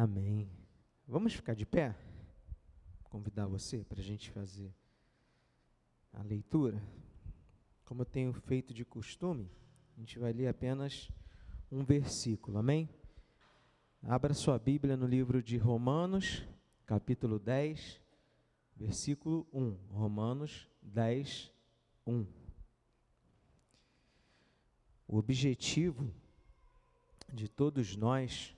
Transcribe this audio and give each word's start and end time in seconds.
Amém. 0.00 0.48
Vamos 1.08 1.34
ficar 1.34 1.54
de 1.54 1.66
pé? 1.66 1.92
Convidar 3.02 3.48
você 3.48 3.82
para 3.82 3.98
a 3.98 4.02
gente 4.02 4.30
fazer 4.30 4.72
a 6.12 6.22
leitura. 6.22 6.80
Como 7.84 8.02
eu 8.02 8.06
tenho 8.06 8.32
feito 8.32 8.72
de 8.72 8.84
costume, 8.84 9.50
a 9.96 9.98
gente 9.98 10.16
vai 10.16 10.32
ler 10.32 10.46
apenas 10.46 11.10
um 11.68 11.82
versículo, 11.82 12.58
amém? 12.58 12.88
Abra 14.00 14.34
sua 14.34 14.56
Bíblia 14.56 14.96
no 14.96 15.04
livro 15.04 15.42
de 15.42 15.56
Romanos, 15.56 16.46
capítulo 16.86 17.40
10, 17.40 18.00
versículo 18.76 19.48
1. 19.52 19.70
Romanos 19.90 20.70
10, 20.80 21.52
1. 22.06 22.24
O 25.08 25.16
objetivo 25.16 26.08
de 27.32 27.48
todos 27.48 27.96
nós, 27.96 28.56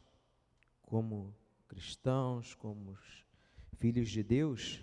como 0.91 1.33
cristãos, 1.69 2.53
como 2.57 2.99
filhos 3.79 4.11
de 4.11 4.25
Deus, 4.25 4.83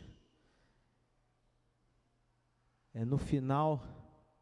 é 2.94 3.04
no 3.04 3.18
final 3.18 3.84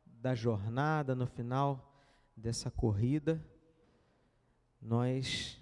da 0.06 0.36
jornada, 0.36 1.16
no 1.16 1.26
final 1.26 1.92
dessa 2.38 2.70
corrida, 2.70 3.44
nós 4.80 5.60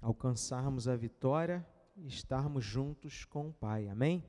alcançarmos 0.00 0.88
a 0.88 0.96
vitória 0.96 1.66
e 1.98 2.06
estarmos 2.06 2.64
juntos 2.64 3.26
com 3.26 3.50
o 3.50 3.52
Pai. 3.52 3.88
Amém? 3.88 4.24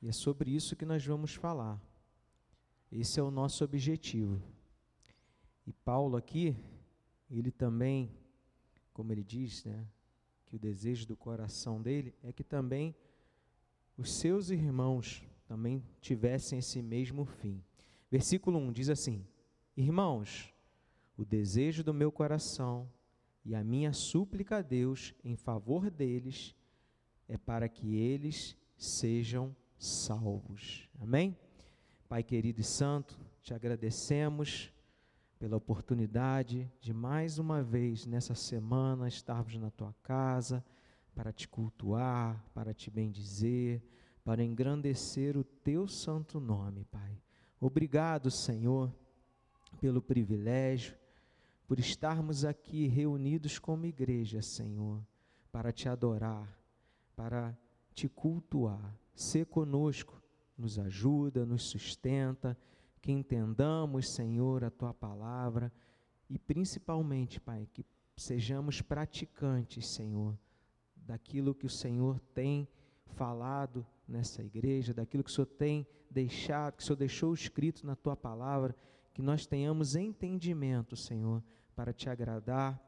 E 0.00 0.08
é 0.08 0.12
sobre 0.12 0.54
isso 0.54 0.76
que 0.76 0.86
nós 0.86 1.04
vamos 1.04 1.34
falar. 1.34 1.82
Esse 2.92 3.18
é 3.18 3.22
o 3.24 3.32
nosso 3.32 3.64
objetivo. 3.64 4.40
E 5.66 5.72
Paulo 5.72 6.16
aqui, 6.16 6.56
ele 7.28 7.50
também, 7.50 8.16
como 8.98 9.12
ele 9.12 9.22
diz, 9.22 9.64
né, 9.64 9.86
que 10.44 10.56
o 10.56 10.58
desejo 10.58 11.06
do 11.06 11.16
coração 11.16 11.80
dele 11.80 12.12
é 12.20 12.32
que 12.32 12.42
também 12.42 12.96
os 13.96 14.18
seus 14.18 14.50
irmãos 14.50 15.22
também 15.46 15.84
tivessem 16.00 16.58
esse 16.58 16.82
mesmo 16.82 17.24
fim. 17.24 17.62
Versículo 18.10 18.58
1 18.58 18.72
diz 18.72 18.88
assim: 18.88 19.24
Irmãos, 19.76 20.52
o 21.16 21.24
desejo 21.24 21.84
do 21.84 21.94
meu 21.94 22.10
coração 22.10 22.90
e 23.44 23.54
a 23.54 23.62
minha 23.62 23.92
súplica 23.92 24.56
a 24.56 24.62
Deus 24.62 25.14
em 25.22 25.36
favor 25.36 25.92
deles 25.92 26.56
é 27.28 27.38
para 27.38 27.68
que 27.68 27.94
eles 27.94 28.56
sejam 28.76 29.54
salvos. 29.78 30.88
Amém? 31.00 31.38
Pai 32.08 32.24
querido 32.24 32.60
e 32.60 32.64
santo, 32.64 33.16
te 33.42 33.54
agradecemos 33.54 34.72
pela 35.38 35.56
oportunidade 35.56 36.70
de 36.80 36.92
mais 36.92 37.38
uma 37.38 37.62
vez 37.62 38.04
nessa 38.04 38.34
semana 38.34 39.06
estarmos 39.06 39.56
na 39.56 39.70
tua 39.70 39.94
casa 40.02 40.64
para 41.14 41.32
te 41.32 41.46
cultuar, 41.46 42.44
para 42.52 42.74
te 42.74 42.90
bendizer, 42.90 43.82
para 44.24 44.42
engrandecer 44.42 45.36
o 45.36 45.44
teu 45.44 45.86
santo 45.86 46.40
nome, 46.40 46.84
Pai. 46.86 47.20
Obrigado, 47.60 48.30
Senhor, 48.30 48.92
pelo 49.80 50.02
privilégio, 50.02 50.96
por 51.66 51.78
estarmos 51.78 52.44
aqui 52.44 52.86
reunidos 52.88 53.58
como 53.58 53.86
igreja, 53.86 54.42
Senhor, 54.42 55.00
para 55.52 55.72
te 55.72 55.88
adorar, 55.88 56.48
para 57.14 57.56
te 57.94 58.08
cultuar. 58.08 58.96
Ser 59.14 59.46
conosco, 59.46 60.20
nos 60.56 60.78
ajuda, 60.78 61.46
nos 61.46 61.64
sustenta 61.64 62.56
que 62.98 63.12
entendamos, 63.12 64.14
Senhor, 64.14 64.64
a 64.64 64.70
tua 64.70 64.92
palavra 64.92 65.72
e 66.28 66.38
principalmente, 66.38 67.40
Pai, 67.40 67.68
que 67.72 67.84
sejamos 68.16 68.82
praticantes, 68.82 69.94
Senhor, 69.94 70.38
daquilo 70.96 71.54
que 71.54 71.66
o 71.66 71.70
Senhor 71.70 72.20
tem 72.34 72.68
falado 73.14 73.86
nessa 74.06 74.42
igreja, 74.42 74.92
daquilo 74.92 75.24
que 75.24 75.30
o 75.30 75.32
Senhor 75.32 75.46
tem 75.46 75.86
deixado, 76.10 76.76
que 76.76 76.82
o 76.82 76.86
Senhor 76.86 76.96
deixou 76.96 77.32
escrito 77.32 77.86
na 77.86 77.96
tua 77.96 78.16
palavra, 78.16 78.74
que 79.14 79.22
nós 79.22 79.46
tenhamos 79.46 79.96
entendimento, 79.96 80.96
Senhor, 80.96 81.42
para 81.74 81.92
te 81.92 82.10
agradar 82.10 82.80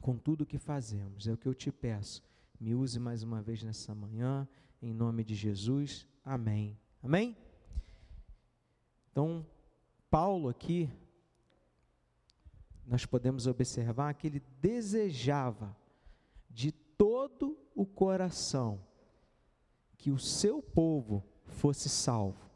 com 0.00 0.16
tudo 0.16 0.42
o 0.42 0.46
que 0.46 0.58
fazemos. 0.58 1.26
É 1.28 1.32
o 1.32 1.36
que 1.36 1.46
eu 1.46 1.54
te 1.54 1.70
peço. 1.70 2.22
Me 2.58 2.74
use 2.74 2.98
mais 2.98 3.22
uma 3.22 3.42
vez 3.42 3.62
nessa 3.62 3.94
manhã, 3.94 4.48
em 4.80 4.92
nome 4.92 5.24
de 5.24 5.34
Jesus. 5.34 6.08
Amém. 6.24 6.78
Amém? 7.02 7.36
Então, 9.12 9.46
Paulo 10.10 10.48
aqui, 10.48 10.90
nós 12.86 13.04
podemos 13.04 13.46
observar 13.46 14.14
que 14.14 14.26
ele 14.26 14.42
desejava 14.58 15.76
de 16.48 16.72
todo 16.72 17.58
o 17.74 17.84
coração 17.84 18.80
que 19.98 20.10
o 20.10 20.18
seu 20.18 20.62
povo 20.62 21.22
fosse 21.44 21.88
salvo. 21.88 22.50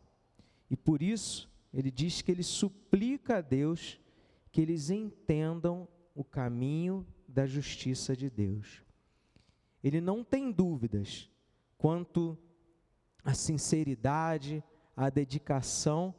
E 0.71 0.77
por 0.77 1.03
isso, 1.03 1.49
ele 1.73 1.91
diz 1.91 2.23
que 2.23 2.33
ele 2.33 2.43
suplica 2.43 3.37
a 3.37 3.41
Deus 3.41 4.01
que 4.51 4.61
eles 4.63 4.89
entendam 4.89 5.87
o 6.15 6.25
caminho 6.25 7.07
da 7.29 7.47
justiça 7.47 8.17
de 8.17 8.31
Deus. 8.31 8.83
Ele 9.85 10.01
não 10.01 10.25
tem 10.25 10.51
dúvidas 10.51 11.31
quanto 11.77 12.37
à 13.23 13.35
sinceridade, 13.35 14.65
à 14.97 15.11
dedicação 15.11 16.15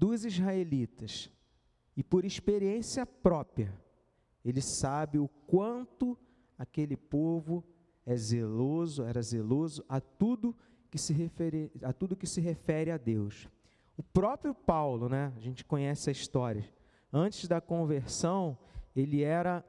dos 0.00 0.24
israelitas. 0.24 1.30
E 1.94 2.02
por 2.02 2.24
experiência 2.24 3.04
própria, 3.04 3.78
ele 4.42 4.62
sabe 4.62 5.18
o 5.18 5.28
quanto 5.46 6.16
aquele 6.56 6.96
povo 6.96 7.62
é 8.06 8.16
zeloso, 8.16 9.02
era 9.02 9.20
zeloso 9.20 9.84
a 9.86 10.00
tudo 10.00 10.56
que 10.90 10.96
se 10.96 11.12
refere, 11.12 11.70
a 11.82 11.92
tudo 11.92 12.16
que 12.16 12.26
se 12.26 12.40
refere 12.40 12.90
a 12.90 12.96
Deus. 12.96 13.46
O 13.94 14.02
próprio 14.02 14.54
Paulo, 14.54 15.06
né, 15.06 15.34
a 15.36 15.38
gente 15.40 15.66
conhece 15.66 16.08
a 16.08 16.12
história. 16.12 16.66
Antes 17.12 17.46
da 17.46 17.60
conversão, 17.60 18.56
ele 18.96 19.22
era 19.22 19.62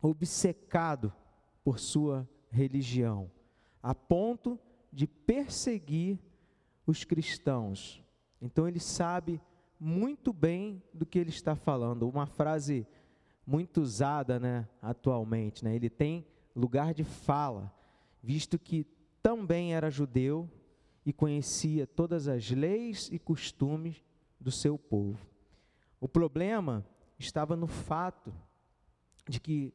obcecado 0.00 1.12
por 1.64 1.80
sua 1.80 2.28
religião, 2.48 3.28
a 3.82 3.96
ponto 3.96 4.56
de 4.92 5.08
perseguir 5.08 6.20
os 6.86 7.02
cristãos. 7.02 8.00
Então 8.40 8.66
ele 8.66 8.80
sabe 8.80 9.40
muito 9.78 10.32
bem 10.32 10.82
do 10.92 11.06
que 11.06 11.18
ele 11.18 11.30
está 11.30 11.54
falando. 11.54 12.08
Uma 12.08 12.26
frase 12.26 12.86
muito 13.46 13.80
usada, 13.80 14.38
né, 14.38 14.68
atualmente, 14.80 15.64
né? 15.64 15.74
Ele 15.74 15.90
tem 15.90 16.26
lugar 16.54 16.94
de 16.94 17.04
fala, 17.04 17.72
visto 18.22 18.58
que 18.58 18.86
também 19.22 19.74
era 19.74 19.90
judeu 19.90 20.48
e 21.04 21.12
conhecia 21.12 21.86
todas 21.86 22.28
as 22.28 22.50
leis 22.50 23.08
e 23.10 23.18
costumes 23.18 24.04
do 24.38 24.50
seu 24.50 24.78
povo. 24.78 25.26
O 26.00 26.08
problema 26.08 26.84
estava 27.18 27.56
no 27.56 27.66
fato 27.66 28.32
de 29.28 29.40
que 29.40 29.74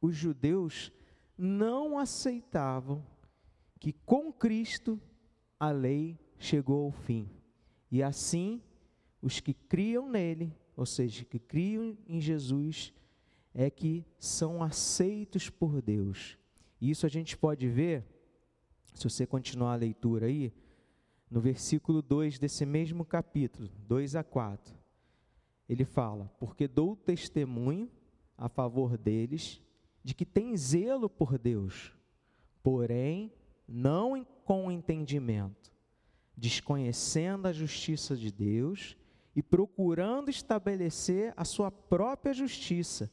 os 0.00 0.14
judeus 0.14 0.92
não 1.36 1.98
aceitavam 1.98 3.04
que 3.78 3.92
com 3.92 4.32
Cristo 4.32 5.00
a 5.58 5.70
lei 5.70 6.18
chegou 6.38 6.86
ao 6.86 6.92
fim. 6.92 7.28
E 7.90 8.02
assim, 8.02 8.60
os 9.22 9.40
que 9.40 9.54
criam 9.54 10.08
nele, 10.08 10.54
ou 10.76 10.86
seja, 10.86 11.24
que 11.24 11.38
criam 11.38 11.96
em 12.06 12.20
Jesus, 12.20 12.92
é 13.54 13.70
que 13.70 14.04
são 14.18 14.62
aceitos 14.62 15.50
por 15.50 15.82
Deus. 15.82 16.38
E 16.80 16.90
isso 16.90 17.06
a 17.06 17.08
gente 17.08 17.36
pode 17.36 17.68
ver, 17.68 18.04
se 18.94 19.04
você 19.04 19.26
continuar 19.26 19.72
a 19.72 19.76
leitura 19.76 20.26
aí, 20.26 20.52
no 21.30 21.40
versículo 21.40 22.00
2 22.00 22.38
desse 22.38 22.64
mesmo 22.64 23.04
capítulo, 23.04 23.68
2 23.86 24.16
a 24.16 24.22
4. 24.22 24.76
Ele 25.68 25.84
fala: 25.84 26.30
Porque 26.38 26.66
dou 26.66 26.96
testemunho 26.96 27.90
a 28.36 28.48
favor 28.48 28.96
deles 28.96 29.60
de 30.02 30.14
que 30.14 30.24
tem 30.24 30.56
zelo 30.56 31.10
por 31.10 31.36
Deus, 31.38 31.92
porém 32.62 33.32
não 33.66 34.24
com 34.44 34.70
entendimento 34.70 35.77
desconhecendo 36.38 37.46
a 37.46 37.52
justiça 37.52 38.16
de 38.16 38.30
Deus 38.30 38.96
e 39.34 39.42
procurando 39.42 40.30
estabelecer 40.30 41.34
a 41.36 41.44
sua 41.44 41.70
própria 41.70 42.32
justiça, 42.32 43.10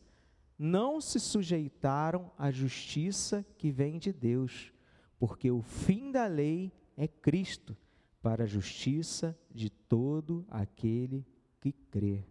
não 0.58 1.02
se 1.02 1.20
sujeitaram 1.20 2.32
à 2.38 2.52
justiça 2.52 3.46
que 3.58 3.72
vem 3.72 3.98
de 3.98 4.14
Deus, 4.14 4.72
porque 5.20 5.50
o 5.50 5.62
fim 5.62 6.12
da 6.12 6.28
lei 6.28 6.72
é 6.96 7.08
Cristo, 7.08 7.76
para 8.22 8.46
a 8.46 8.48
justiça 8.48 9.38
de 9.54 9.70
todo 9.70 10.46
aquele 10.50 11.26
que 11.62 11.72
crê. 11.72 12.24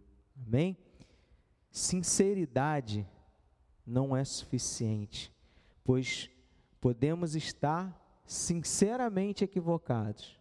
Amém? 0.45 0.77
Sinceridade 1.71 3.07
não 3.85 4.15
é 4.15 4.23
suficiente, 4.25 5.31
pois 5.83 6.29
podemos 6.81 7.35
estar 7.35 7.97
sinceramente 8.25 9.43
equivocados 9.43 10.37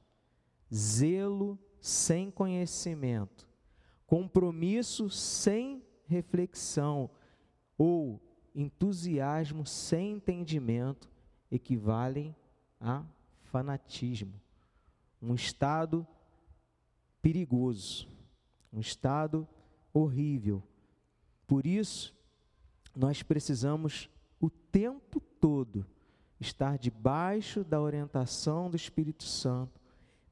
zelo 0.75 1.59
sem 1.81 2.31
conhecimento, 2.31 3.49
compromisso 4.07 5.09
sem 5.09 5.83
reflexão 6.07 7.11
ou 7.77 8.21
entusiasmo 8.55 9.67
sem 9.67 10.13
entendimento 10.13 11.11
equivalem 11.51 12.35
a 12.81 13.05
fanatismo. 13.43 14.41
Um 15.21 15.35
estado 15.35 16.07
perigoso, 17.23 18.09
um 18.73 18.81
estado 18.81 19.49
horrível. 19.93 20.63
Por 21.47 21.67
isso, 21.67 22.15
nós 22.95 23.23
precisamos 23.23 24.09
o 24.41 24.51
tempo 24.51 25.21
todo 25.41 25.87
estar 26.41 26.77
debaixo 26.79 27.65
da 27.65 27.81
orientação 27.81 28.69
do 28.69 28.77
Espírito 28.77 29.25
Santo, 29.25 29.81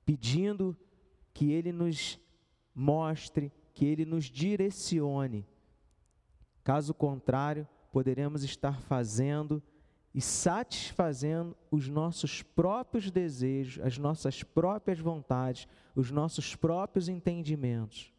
pedindo 0.05 0.77
que 1.33 1.53
ele 1.53 1.73
nos 1.73 2.19
mostre, 2.75 3.53
que 3.75 3.85
ele 3.85 4.05
nos 4.05 4.27
direcione. 4.27 5.47
Caso 6.65 6.95
contrário, 6.95 7.67
poderemos 7.91 8.45
estar 8.45 8.81
fazendo 8.81 9.63
e 10.15 10.21
satisfazendo 10.21 11.57
os 11.71 11.89
nossos 11.89 12.43
próprios 12.43 13.11
desejos, 13.11 13.83
as 13.85 13.97
nossas 13.97 14.43
próprias 14.43 14.99
vontades, 14.99 15.67
os 15.95 16.11
nossos 16.11 16.55
próprios 16.55 17.09
entendimentos. 17.09 18.13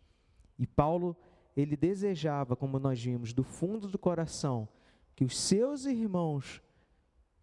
E 0.58 0.66
Paulo, 0.66 1.16
ele 1.56 1.78
desejava, 1.78 2.56
como 2.56 2.80
nós 2.80 3.02
vimos, 3.02 3.32
do 3.32 3.44
fundo 3.44 3.88
do 3.88 4.00
coração, 4.00 4.68
que 5.16 5.24
os 5.24 5.38
seus 5.38 5.86
irmãos 5.86 6.62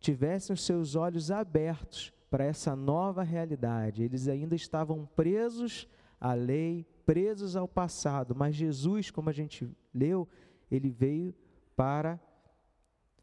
tivessem 0.01 0.53
os 0.53 0.65
seus 0.65 0.97
olhos 0.97 1.31
abertos 1.31 2.13
para 2.31 2.45
essa 2.45 2.77
nova 2.77 3.23
realidade. 3.23 4.03
Eles 4.03 4.29
ainda 4.29 4.55
estavam 4.55 5.05
presos 5.17 5.89
à 6.21 6.33
lei, 6.33 6.87
presos 7.05 7.57
ao 7.57 7.67
passado, 7.67 8.35
mas 8.35 8.55
Jesus, 8.55 9.11
como 9.11 9.29
a 9.29 9.33
gente 9.33 9.69
leu, 9.93 10.29
ele 10.71 10.89
veio 10.89 11.35
para 11.75 12.21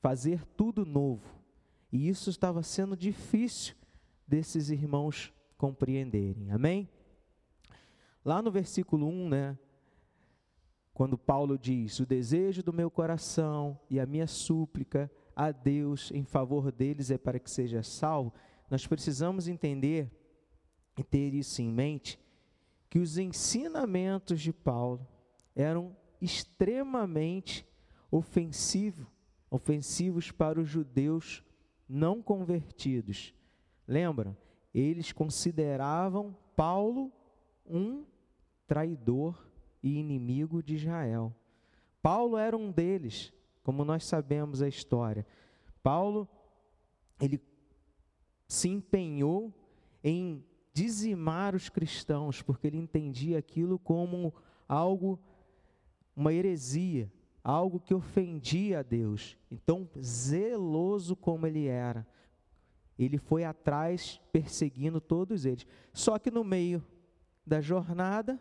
fazer 0.02 0.46
tudo 0.58 0.86
novo. 0.86 1.38
E 1.92 2.10
isso 2.10 2.30
estava 2.30 2.62
sendo 2.62 2.98
difícil 2.98 3.76
desses 4.28 4.70
irmãos 4.70 5.34
compreenderem. 5.58 6.52
Amém? 6.52 6.90
Lá 8.26 8.42
no 8.42 8.52
versículo 8.52 9.08
1, 9.08 9.30
né, 9.30 9.58
quando 10.94 11.18
Paulo 11.18 11.58
diz: 11.58 12.00
"O 12.00 12.06
desejo 12.06 12.62
do 12.62 12.74
meu 12.74 12.92
coração 12.92 13.80
e 13.90 14.00
a 14.02 14.06
minha 14.06 14.28
súplica 14.28 15.10
a 15.34 15.52
Deus 15.52 16.12
em 16.12 16.26
favor 16.26 16.72
deles 16.72 17.10
é 17.10 17.18
para 17.18 17.40
que 17.40 17.50
seja 17.50 17.82
salvo", 17.82 18.34
nós 18.70 18.86
precisamos 18.86 19.48
entender 19.48 20.12
e 20.98 21.04
ter 21.04 21.34
isso 21.34 21.62
em 21.62 21.72
mente 21.72 22.20
que 22.90 23.00
os 23.00 23.18
ensinamentos 23.18 24.42
de 24.42 24.52
Paulo 24.52 25.06
eram 25.56 25.96
extremamente 26.22 27.66
ofensivos 28.10 29.08
ofensivos 29.50 30.32
para 30.32 30.60
os 30.60 30.68
judeus 30.68 31.44
não 31.88 32.22
convertidos. 32.22 33.34
Lembra? 33.88 34.38
Eles 34.74 35.12
consideravam 35.12 36.36
Paulo 36.56 37.12
um 37.66 38.06
traidor 38.68 39.50
e 39.82 39.98
inimigo 39.98 40.62
de 40.62 40.76
Israel. 40.76 41.34
Paulo 42.02 42.38
era 42.38 42.56
um 42.56 42.72
deles, 42.72 43.34
como 43.64 43.86
nós 43.86 44.06
sabemos 44.06 44.62
a 44.62 44.68
história. 44.68 45.26
Paulo, 45.82 46.28
ele 47.20 47.42
se 48.48 48.70
empenhou 48.70 49.54
em 50.04 50.44
dizimar 50.74 51.56
os 51.56 51.70
cristãos, 51.70 52.42
porque 52.42 52.68
ele 52.68 52.78
entendia 52.78 53.40
aquilo 53.40 53.80
como 53.80 54.34
algo, 54.68 55.20
uma 56.16 56.32
heresia, 56.32 57.12
algo 57.44 57.80
que 57.80 57.94
ofendia 57.94 58.80
a 58.80 58.84
Deus. 58.84 59.38
Então, 59.50 59.90
zeloso 60.00 61.16
como 61.16 61.48
ele 61.48 61.66
era, 61.66 62.06
ele 62.98 63.18
foi 63.18 63.44
atrás 63.44 64.22
perseguindo 64.32 65.02
todos 65.02 65.46
eles. 65.46 65.66
Só 65.94 66.18
que 66.18 66.32
no 66.32 66.44
meio 66.44 66.84
da 67.46 67.62
jornada, 67.62 68.40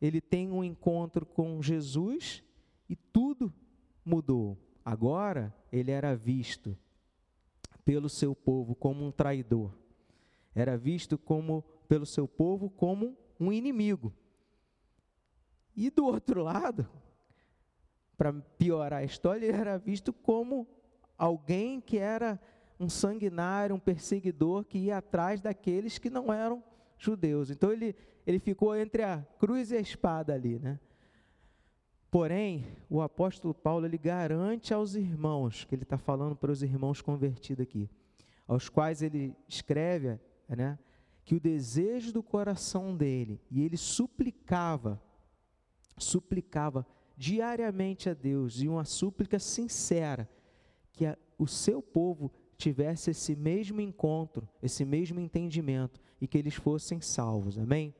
ele 0.00 0.20
tem 0.20 0.50
um 0.50 0.64
encontro 0.64 1.24
com 1.24 1.62
Jesus 1.62 2.42
e 2.88 2.96
tudo 2.96 3.52
mudou. 4.04 4.58
Agora 4.84 5.54
ele 5.70 5.90
era 5.90 6.14
visto 6.16 6.76
pelo 7.84 8.08
seu 8.08 8.34
povo 8.34 8.74
como 8.74 9.04
um 9.04 9.10
traidor. 9.10 9.72
Era 10.54 10.76
visto 10.76 11.16
como 11.16 11.62
pelo 11.88 12.06
seu 12.06 12.28
povo 12.28 12.70
como 12.70 13.16
um 13.38 13.52
inimigo. 13.52 14.12
E 15.74 15.90
do 15.90 16.04
outro 16.04 16.42
lado, 16.42 16.88
para 18.16 18.32
piorar 18.32 19.00
a 19.00 19.04
história, 19.04 19.46
ele 19.46 19.56
era 19.56 19.78
visto 19.78 20.12
como 20.12 20.66
alguém 21.16 21.80
que 21.80 21.98
era 21.98 22.40
um 22.78 22.88
sanguinário, 22.88 23.74
um 23.74 23.80
perseguidor 23.80 24.64
que 24.64 24.78
ia 24.78 24.98
atrás 24.98 25.40
daqueles 25.40 25.98
que 25.98 26.10
não 26.10 26.32
eram 26.32 26.62
judeus. 26.98 27.50
Então 27.50 27.72
ele, 27.72 27.96
ele 28.26 28.38
ficou 28.38 28.76
entre 28.76 29.02
a 29.02 29.26
cruz 29.38 29.70
e 29.70 29.76
a 29.76 29.80
espada 29.80 30.34
ali, 30.34 30.58
né? 30.58 30.78
Porém, 32.12 32.66
o 32.90 33.00
apóstolo 33.00 33.54
Paulo 33.54 33.86
ele 33.86 33.96
garante 33.96 34.74
aos 34.74 34.94
irmãos, 34.94 35.64
que 35.64 35.74
ele 35.74 35.82
está 35.82 35.96
falando 35.96 36.36
para 36.36 36.52
os 36.52 36.62
irmãos 36.62 37.00
convertidos 37.00 37.62
aqui, 37.62 37.88
aos 38.46 38.68
quais 38.68 39.00
ele 39.00 39.34
escreve, 39.48 40.20
né, 40.46 40.78
que 41.24 41.34
o 41.34 41.40
desejo 41.40 42.12
do 42.12 42.22
coração 42.22 42.94
dele, 42.94 43.40
e 43.50 43.62
ele 43.62 43.78
suplicava, 43.78 45.02
suplicava 45.96 46.86
diariamente 47.16 48.10
a 48.10 48.14
Deus 48.14 48.60
e 48.60 48.68
uma 48.68 48.84
súplica 48.84 49.38
sincera 49.38 50.28
que 50.92 51.06
a, 51.06 51.16
o 51.38 51.46
seu 51.46 51.80
povo 51.80 52.30
tivesse 52.58 53.10
esse 53.10 53.34
mesmo 53.34 53.80
encontro, 53.80 54.46
esse 54.62 54.84
mesmo 54.84 55.18
entendimento 55.18 55.98
e 56.20 56.28
que 56.28 56.36
eles 56.36 56.56
fossem 56.56 57.00
salvos. 57.00 57.58
Amém? 57.58 57.94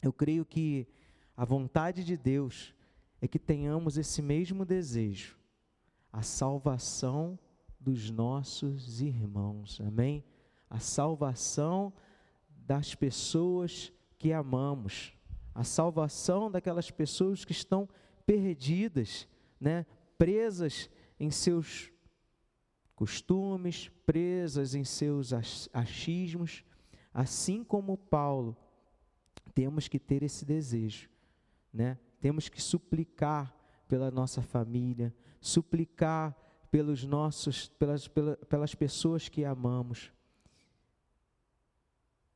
Eu 0.00 0.10
creio 0.10 0.46
que 0.46 0.88
a 1.36 1.44
vontade 1.44 2.02
de 2.02 2.16
Deus 2.16 2.74
é 3.20 3.28
que 3.28 3.38
tenhamos 3.38 3.96
esse 3.96 4.20
mesmo 4.20 4.64
desejo, 4.64 5.36
a 6.12 6.22
salvação 6.22 7.38
dos 7.80 8.10
nossos 8.10 9.00
irmãos. 9.00 9.80
Amém? 9.80 10.24
A 10.68 10.78
salvação 10.78 11.92
das 12.48 12.94
pessoas 12.94 13.92
que 14.18 14.32
amamos, 14.32 15.12
a 15.54 15.62
salvação 15.62 16.50
daquelas 16.50 16.90
pessoas 16.90 17.44
que 17.44 17.52
estão 17.52 17.88
perdidas, 18.24 19.28
né? 19.60 19.86
presas 20.18 20.90
em 21.18 21.30
seus 21.30 21.90
costumes, 22.94 23.88
presas 24.04 24.74
em 24.74 24.84
seus 24.84 25.32
achismos, 25.72 26.64
assim 27.12 27.62
como 27.62 27.96
Paulo, 27.96 28.56
temos 29.54 29.86
que 29.88 29.98
ter 29.98 30.22
esse 30.22 30.44
desejo, 30.44 31.08
né? 31.72 31.98
Temos 32.26 32.48
que 32.48 32.60
suplicar 32.60 33.56
pela 33.86 34.10
nossa 34.10 34.42
família, 34.42 35.14
suplicar 35.40 36.36
pelos 36.72 37.04
nossos, 37.04 37.68
pelas, 37.68 38.08
pelas, 38.08 38.36
pelas 38.48 38.74
pessoas 38.74 39.28
que 39.28 39.44
amamos. 39.44 40.12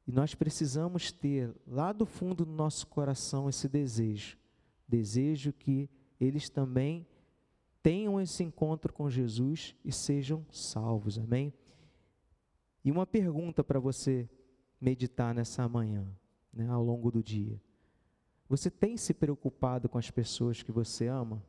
E 0.07 0.13
nós 0.13 0.33
precisamos 0.33 1.11
ter 1.11 1.53
lá 1.67 1.93
do 1.93 2.07
fundo 2.07 2.45
do 2.45 2.53
nosso 2.53 2.87
coração 2.87 3.49
esse 3.49 3.69
desejo 3.69 4.39
Desejo 4.87 5.53
que 5.53 5.91
eles 6.21 6.49
também 6.49 7.05
tenham 7.83 8.21
esse 8.21 8.45
encontro 8.45 8.93
com 8.93 9.11
Jesus 9.11 9.75
e 9.85 9.91
sejam 9.91 10.47
salvos. 10.53 11.19
Amém? 11.19 11.53
E 12.85 12.93
uma 12.93 13.09
pergunta 13.09 13.65
para 13.65 13.81
você 13.81 14.31
meditar 14.81 15.35
nessa 15.35 15.69
manhã, 15.69 16.07
né, 16.53 16.69
ao 16.69 16.81
longo 16.81 17.11
do 17.11 17.21
dia. 17.25 17.61
Você 18.51 18.71
tem 18.71 18.99
se 18.99 19.15
preocupado 19.15 19.89
com 19.89 19.97
as 19.97 20.11
pessoas 20.11 20.63
que 20.63 20.71
você 20.71 21.07
ama? 21.07 21.43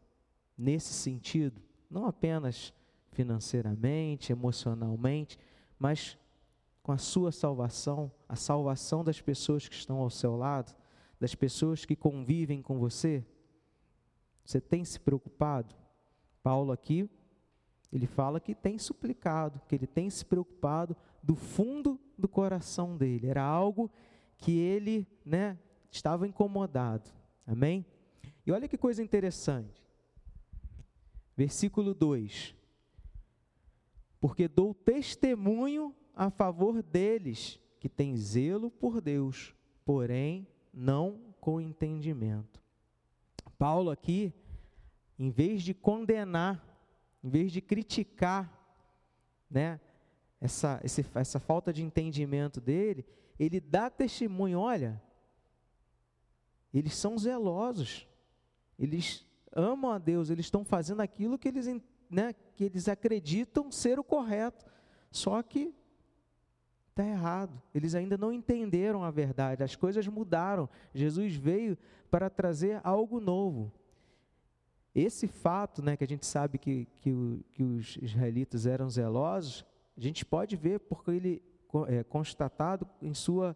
Nesse 0.58 0.94
sentido, 0.94 1.62
não 1.90 2.06
apenas 2.06 2.74
financeiramente, 3.12 4.32
emocionalmente, 4.32 5.38
mas 5.78 6.18
com 6.82 6.94
a 6.94 6.98
sua 6.98 7.34
salvação, 7.34 8.10
a 8.30 8.38
salvação 8.38 9.04
das 9.04 9.20
pessoas 9.20 9.68
que 9.68 9.76
estão 9.76 9.98
ao 9.98 10.10
seu 10.10 10.38
lado? 10.38 10.74
das 11.22 11.36
pessoas 11.36 11.86
que 11.86 11.96
convivem 11.96 12.64
com 12.64 12.80
você? 12.80 13.24
Você 14.44 14.60
tem 14.60 14.84
se 14.84 15.00
preocupado? 15.00 15.76
Paulo 16.42 16.72
aqui, 16.72 17.08
ele 17.94 18.08
fala 18.08 18.40
que 18.40 18.56
tem 18.56 18.80
suplicado, 18.80 19.62
que 19.68 19.76
ele 19.76 19.86
tem 19.86 20.10
se 20.10 20.26
preocupado 20.26 20.98
do 21.22 21.36
fundo 21.36 22.00
do 22.18 22.28
coração 22.28 22.98
dele. 22.98 23.28
Era 23.28 23.44
algo 23.44 23.92
que 24.36 24.58
ele, 24.58 25.08
né, 25.24 25.60
estava 25.92 26.28
incomodado. 26.28 27.10
Amém? 27.46 27.86
E 28.46 28.52
olha 28.52 28.68
que 28.68 28.78
coisa 28.78 29.04
interessante. 29.04 29.86
Versículo 31.36 31.94
2: 31.94 32.56
Porque 34.20 34.48
dou 34.48 34.74
testemunho 34.74 35.94
a 36.16 36.30
favor 36.30 36.82
deles 36.82 37.60
que 37.80 37.90
têm 37.90 38.16
zelo 38.16 38.72
por 38.72 39.02
Deus, 39.02 39.54
porém 39.86 40.48
não 40.74 41.20
com 41.40 41.60
entendimento. 41.60 42.62
Paulo 43.58 43.92
aqui, 43.92 44.34
em 45.20 45.30
vez 45.30 45.62
de 45.62 45.74
condenar 45.74 46.72
em 47.24 47.30
vez 47.30 47.52
de 47.52 47.62
criticar, 47.62 48.52
né, 49.50 49.80
essa, 50.40 50.82
essa 50.84 51.40
falta 51.40 51.72
de 51.72 51.84
entendimento 51.84 52.60
dele, 52.60 53.06
ele 53.40 53.60
dá 53.60 53.90
testemunho, 53.90 54.60
olha, 54.60 55.02
eles 56.74 56.96
são 56.96 57.18
zelosos, 57.18 58.08
eles 58.78 59.26
amam 59.54 59.92
a 59.92 59.98
Deus, 59.98 60.30
eles 60.30 60.46
estão 60.46 60.64
fazendo 60.64 61.02
aquilo 61.02 61.38
que 61.38 61.48
eles, 61.48 61.68
né, 62.10 62.34
que 62.56 62.64
eles 62.64 62.88
acreditam 62.88 63.72
ser 63.72 64.00
o 64.00 64.04
correto, 64.04 64.66
só 65.12 65.42
que 65.44 65.74
está 66.90 67.06
errado, 67.06 67.62
eles 67.74 67.96
ainda 67.96 68.18
não 68.18 68.32
entenderam 68.32 69.04
a 69.04 69.12
verdade, 69.12 69.64
as 69.64 69.76
coisas 69.76 70.08
mudaram, 70.08 70.70
Jesus 70.94 71.36
veio 71.36 71.78
para 72.10 72.30
trazer 72.30 72.80
algo 72.84 73.20
novo. 73.20 73.72
Esse 74.94 75.26
fato, 75.26 75.82
né, 75.82 75.96
que 75.96 76.04
a 76.04 76.08
gente 76.08 76.26
sabe 76.26 76.58
que, 76.58 76.86
que, 77.00 77.12
o, 77.12 77.44
que 77.52 77.64
os 77.64 77.98
israelitas 78.02 78.66
eram 78.66 78.90
zelosos, 78.90 79.66
a 79.98 80.02
gente 80.02 80.26
pode 80.26 80.58
ver 80.58 80.80
porque 80.80 81.12
ele 81.12 81.44
é 81.88 82.04
constatado 82.04 82.86
em 83.02 83.14
sua 83.14 83.56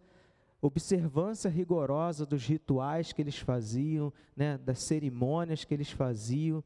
observância 0.65 1.50
rigorosa 1.50 2.25
dos 2.25 2.45
rituais 2.45 3.13
que 3.13 3.22
eles 3.22 3.38
faziam, 3.38 4.12
né, 4.36 4.57
das 4.57 4.79
cerimônias 4.79 5.63
que 5.63 5.74
eles 5.74 5.91
faziam, 5.91 6.63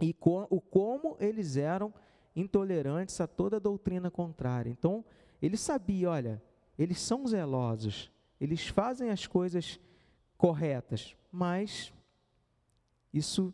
e 0.00 0.14
o 0.50 0.60
como 0.60 1.16
eles 1.18 1.56
eram 1.56 1.92
intolerantes 2.34 3.18
a 3.20 3.26
toda 3.26 3.58
doutrina 3.58 4.10
contrária. 4.10 4.68
Então, 4.68 5.04
ele 5.40 5.56
sabia, 5.56 6.10
olha, 6.10 6.42
eles 6.78 7.00
são 7.00 7.26
zelosos, 7.26 8.10
eles 8.38 8.66
fazem 8.66 9.10
as 9.10 9.26
coisas 9.26 9.80
corretas, 10.36 11.16
mas 11.32 11.94
isso 13.12 13.52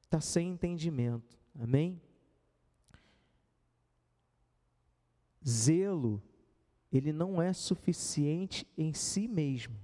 está 0.00 0.20
sem 0.20 0.50
entendimento. 0.50 1.38
Amém? 1.56 2.00
Zelo, 5.46 6.20
ele 6.98 7.12
não 7.12 7.42
é 7.42 7.52
suficiente 7.52 8.66
em 8.78 8.92
si 8.92 9.26
mesmo, 9.26 9.76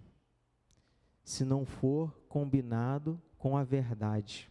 se 1.25 1.45
não 1.45 1.65
for 1.65 2.15
combinado 2.29 3.21
com 3.37 3.57
a 3.57 3.65
verdade. 3.65 4.51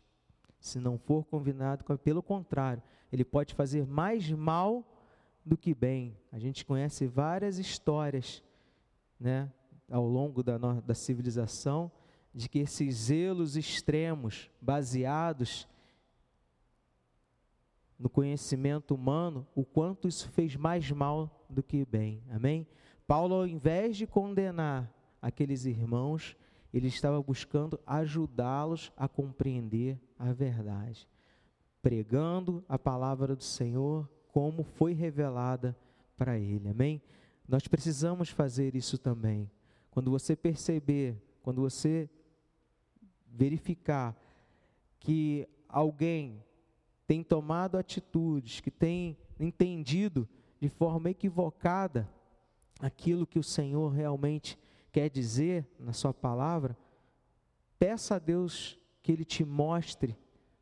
Se 0.60 0.80
não 0.80 0.98
for 0.98 1.24
combinado 1.26 1.84
com, 1.86 1.96
pelo 1.96 2.22
contrário, 2.22 2.84
ele 3.12 3.24
pode 3.24 3.54
fazer 3.54 3.88
mais 3.88 4.30
mal 4.30 4.86
do 5.46 5.58
que 5.58 5.74
bem. 5.74 6.18
A 6.32 6.38
gente 6.38 6.66
conhece 6.66 7.08
várias 7.08 7.58
histórias, 7.58 8.44
né, 9.20 9.52
ao 9.90 10.06
longo 10.06 10.44
da, 10.44 10.58
da 10.58 10.94
civilização, 10.94 11.92
de 12.34 12.50
que 12.50 12.60
esses 12.60 12.94
zelos 12.96 13.56
extremos, 13.56 14.52
baseados 14.62 15.68
no 18.00 18.10
conhecimento 18.10 18.96
humano, 18.96 19.46
o 19.54 19.66
quanto 19.66 20.08
isso 20.08 20.30
fez 20.30 20.56
mais 20.56 20.90
mal 20.90 21.46
do 21.50 21.62
que 21.62 21.86
bem. 21.86 22.24
Amém? 22.30 22.66
Paulo, 23.06 23.36
ao 23.36 23.48
invés 23.48 23.98
de 23.98 24.08
condenar 24.08 24.90
aqueles 25.22 25.66
irmãos, 25.66 26.38
ele 26.74 26.88
estava 26.88 27.22
buscando 27.22 27.80
ajudá-los 27.86 28.92
a 28.96 29.08
compreender 29.08 30.00
a 30.18 30.32
verdade, 30.32 31.10
pregando 31.82 32.64
a 32.70 32.80
palavra 32.80 33.36
do 33.36 33.44
Senhor 33.44 34.10
como 34.32 34.64
foi 34.64 34.94
revelada 34.94 35.76
para 36.16 36.38
ele. 36.38 36.70
Amém? 36.70 37.02
Nós 37.48 37.68
precisamos 37.68 38.30
fazer 38.30 38.76
isso 38.76 38.98
também. 38.98 39.50
Quando 39.90 40.12
você 40.12 40.36
perceber, 40.36 41.22
quando 41.42 41.62
você 41.62 42.10
verificar 43.28 44.16
que 45.00 45.48
alguém 45.68 46.44
tem 47.10 47.24
tomado 47.24 47.76
atitudes, 47.76 48.60
que 48.60 48.70
tem 48.70 49.18
entendido 49.40 50.30
de 50.62 50.70
forma 50.70 51.10
equivocada 51.10 52.08
aquilo 52.80 53.26
que 53.26 53.40
o 53.40 53.44
Senhor 53.44 53.90
realmente 53.90 54.60
quer 54.92 55.10
dizer 55.10 55.68
na 55.80 55.92
Sua 55.92 56.14
palavra, 56.14 56.78
peça 57.80 58.18
a 58.18 58.20
Deus 58.20 58.78
que 59.02 59.12
Ele 59.12 59.26
te 59.26 59.44
mostre, 59.44 60.16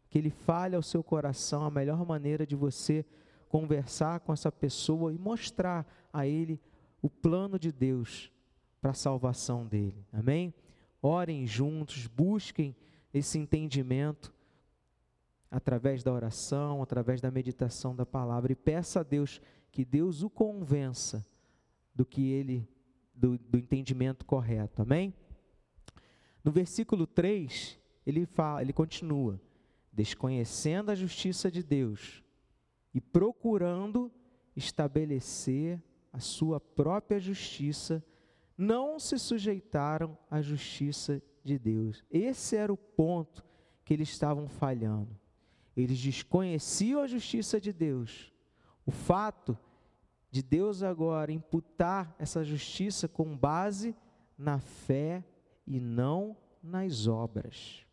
que 0.10 0.18
Ele 0.18 0.30
fale 0.30 0.74
ao 0.74 0.82
seu 0.82 1.04
coração 1.04 1.66
a 1.66 1.70
melhor 1.70 2.06
maneira 2.06 2.48
de 2.48 2.56
você 2.56 3.06
conversar 3.50 4.22
com 4.22 4.32
essa 4.32 4.50
pessoa 4.50 5.12
e 5.12 5.18
mostrar 5.18 5.86
a 6.14 6.26
Ele 6.26 6.62
o 7.02 7.10
plano 7.10 7.60
de 7.60 7.74
Deus 7.74 8.32
para 8.80 8.92
a 8.92 8.94
salvação 8.94 9.66
dele. 9.66 10.08
Amém? 10.14 10.54
Orem 11.02 11.46
juntos, 11.46 12.08
busquem 12.08 12.74
esse 13.14 13.38
entendimento 13.38 14.34
através 15.50 16.04
da 16.04 16.12
oração, 16.12 16.82
através 16.82 17.22
da 17.22 17.32
meditação 17.32 17.96
da 17.96 18.06
palavra 18.06 18.52
e 18.52 18.56
peça 18.56 19.00
a 19.00 19.04
Deus 19.04 19.42
que 19.72 19.86
Deus 19.86 20.24
o 20.24 20.30
convença 20.30 21.26
do 21.94 22.06
que 22.06 22.30
ele 22.30 22.68
do, 23.14 23.38
do 23.38 23.58
entendimento 23.58 24.26
correto. 24.26 24.82
Amém? 24.82 25.14
No 26.44 26.52
versículo 26.52 27.08
3, 27.08 27.80
ele 28.06 28.26
fala, 28.26 28.62
ele 28.62 28.74
continua: 28.74 29.42
desconhecendo 29.92 30.92
a 30.92 30.96
justiça 30.96 31.50
de 31.50 31.64
Deus 31.64 32.24
e 32.94 33.02
procurando 33.02 34.12
estabelecer 34.56 35.82
a 36.12 36.20
sua 36.20 36.60
própria 36.60 37.20
justiça, 37.20 38.04
não 38.58 39.00
se 39.00 39.20
sujeitaram 39.20 40.18
à 40.32 40.42
justiça 40.42 41.22
de 41.44 41.60
Deus. 41.60 42.04
Esse 42.10 42.56
era 42.56 42.74
o 42.74 42.78
ponto 42.78 43.46
que 43.86 43.94
eles 43.94 44.10
estavam 44.10 44.48
falhando. 44.48 45.16
Eles 45.78 46.00
desconheciam 46.00 47.02
a 47.02 47.08
justiça 47.08 47.62
de 47.62 47.72
Deus. 47.72 48.34
O 48.86 48.92
fato 48.92 49.58
de 50.32 50.42
Deus 50.42 50.82
agora 50.82 51.32
imputar 51.32 52.16
essa 52.18 52.44
justiça 52.44 53.08
com 53.08 53.38
base 53.38 53.96
na 54.38 54.60
fé 54.60 55.24
e 55.68 55.80
não 55.80 56.36
nas 56.64 57.08
obras. 57.08 57.86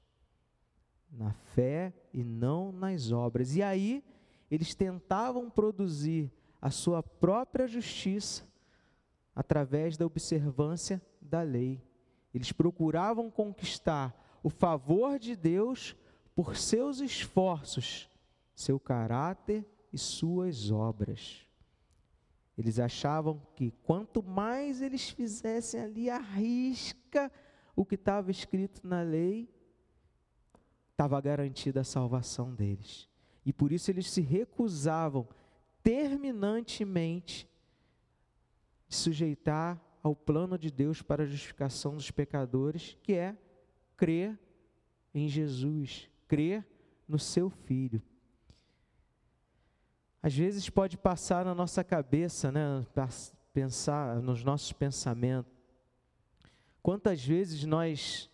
Na 1.11 1.33
fé 1.33 1.93
e 2.13 2.25
não 2.25 2.73
nas 2.73 3.13
obras. 3.13 3.55
E 3.55 3.63
aí, 3.63 4.03
eles 4.51 4.75
tentavam 4.75 5.51
produzir 5.51 6.33
a 6.61 6.71
sua 6.71 7.03
própria 7.03 7.67
justiça 7.67 8.45
através 9.37 9.97
da 9.99 10.07
observância 10.07 11.03
da 11.21 11.43
lei. 11.43 11.83
Eles 12.33 12.51
procuravam 12.51 13.31
conquistar 13.31 14.39
o 14.43 14.49
favor 14.49 15.19
de 15.19 15.37
Deus 15.37 15.95
por 16.35 16.57
seus 16.57 17.01
esforços, 17.01 18.09
seu 18.55 18.79
caráter 18.79 19.65
e 19.93 19.99
suas 19.99 20.71
obras. 20.71 21.47
Eles 22.57 22.79
achavam 22.79 23.41
que 23.55 23.73
quanto 23.83 24.23
mais 24.23 24.81
eles 24.81 25.11
fizessem 25.11 25.81
ali 25.81 26.09
a 26.09 26.19
risca 26.19 27.31
o 27.77 27.85
que 27.85 27.97
estava 27.97 28.31
escrito 28.31 28.87
na 28.87 29.03
lei, 29.03 29.49
estava 30.93 31.21
garantida 31.21 31.81
a 31.81 31.85
salvação 31.85 32.55
deles. 32.55 33.09
E 33.45 33.53
por 33.53 33.73
isso 33.73 33.91
eles 33.91 34.11
se 34.11 34.21
recusavam 34.21 35.29
terminantemente 35.83 37.49
de 38.89 38.95
sujeitar 38.95 39.83
ao 40.03 40.15
plano 40.15 40.57
de 40.57 40.71
Deus 40.71 41.03
para 41.03 41.25
a 41.25 41.27
justificação 41.27 41.97
dos 41.97 42.11
pecadores, 42.11 42.97
que 43.03 43.15
é 43.15 43.37
crer 43.97 44.39
em 45.13 45.29
Jesus, 45.29 46.09
crer 46.27 46.67
no 47.09 47.19
seu 47.19 47.51
Filho. 47.51 48.03
Às 50.23 50.35
vezes 50.35 50.71
pode 50.71 50.97
passar 50.97 51.45
na 51.45 51.55
nossa 51.55 51.85
cabeça, 51.85 52.51
né, 52.51 52.87
pensar 53.53 54.23
nos 54.23 54.43
nossos 54.43 54.73
pensamentos. 54.73 55.53
Quantas 56.83 57.25
vezes 57.25 57.65
nós 57.65 58.31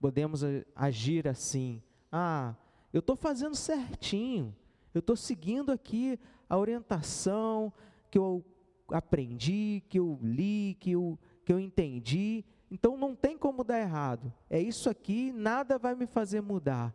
podemos 0.00 0.42
agir 0.74 1.26
assim? 1.26 1.82
Ah, 2.10 2.54
eu 2.92 3.00
estou 3.00 3.16
fazendo 3.16 3.54
certinho, 3.54 4.54
eu 4.94 5.00
estou 5.00 5.16
seguindo 5.16 5.70
aqui 5.70 6.18
a 6.48 6.56
orientação 6.56 7.72
que 8.10 8.18
eu 8.18 8.44
aprendi, 8.88 9.82
que 9.88 9.98
eu 9.98 10.18
li, 10.22 10.76
que 10.80 10.92
eu, 10.92 11.18
que 11.44 11.52
eu 11.52 11.60
entendi, 11.60 12.44
então 12.70 12.96
não 12.96 13.14
tem 13.14 13.36
como 13.36 13.64
dar 13.64 13.80
errado. 13.80 14.32
É 14.48 14.60
isso 14.60 14.88
aqui, 14.88 15.32
nada 15.32 15.78
vai 15.78 15.94
me 15.94 16.06
fazer 16.06 16.40
mudar. 16.40 16.94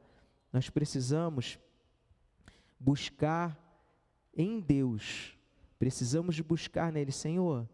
Nós 0.52 0.70
precisamos 0.70 1.60
buscar 2.80 3.60
em 4.36 4.60
Deus, 4.60 5.38
precisamos 5.78 6.40
buscar 6.40 6.92
nele, 6.92 7.12
Senhor, 7.12 7.68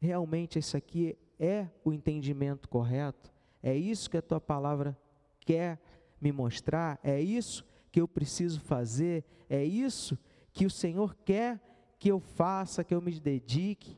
realmente 0.00 0.58
isso 0.58 0.76
aqui 0.76 1.16
é 1.38 1.68
o 1.84 1.92
entendimento 1.92 2.68
correto? 2.68 3.32
É 3.62 3.74
isso 3.76 4.10
que 4.10 4.16
a 4.16 4.22
tua 4.22 4.40
palavra 4.40 4.96
quer 5.40 5.80
me 6.20 6.32
mostrar, 6.32 6.98
é 7.02 7.20
isso 7.20 7.64
que 7.90 8.00
eu 8.00 8.08
preciso 8.08 8.60
fazer, 8.60 9.24
é 9.48 9.64
isso 9.64 10.18
que 10.52 10.66
o 10.66 10.70
Senhor 10.70 11.14
quer 11.24 11.60
que 11.98 12.10
eu 12.10 12.20
faça, 12.20 12.84
que 12.84 12.94
eu 12.94 13.00
me 13.00 13.18
dedique. 13.18 13.96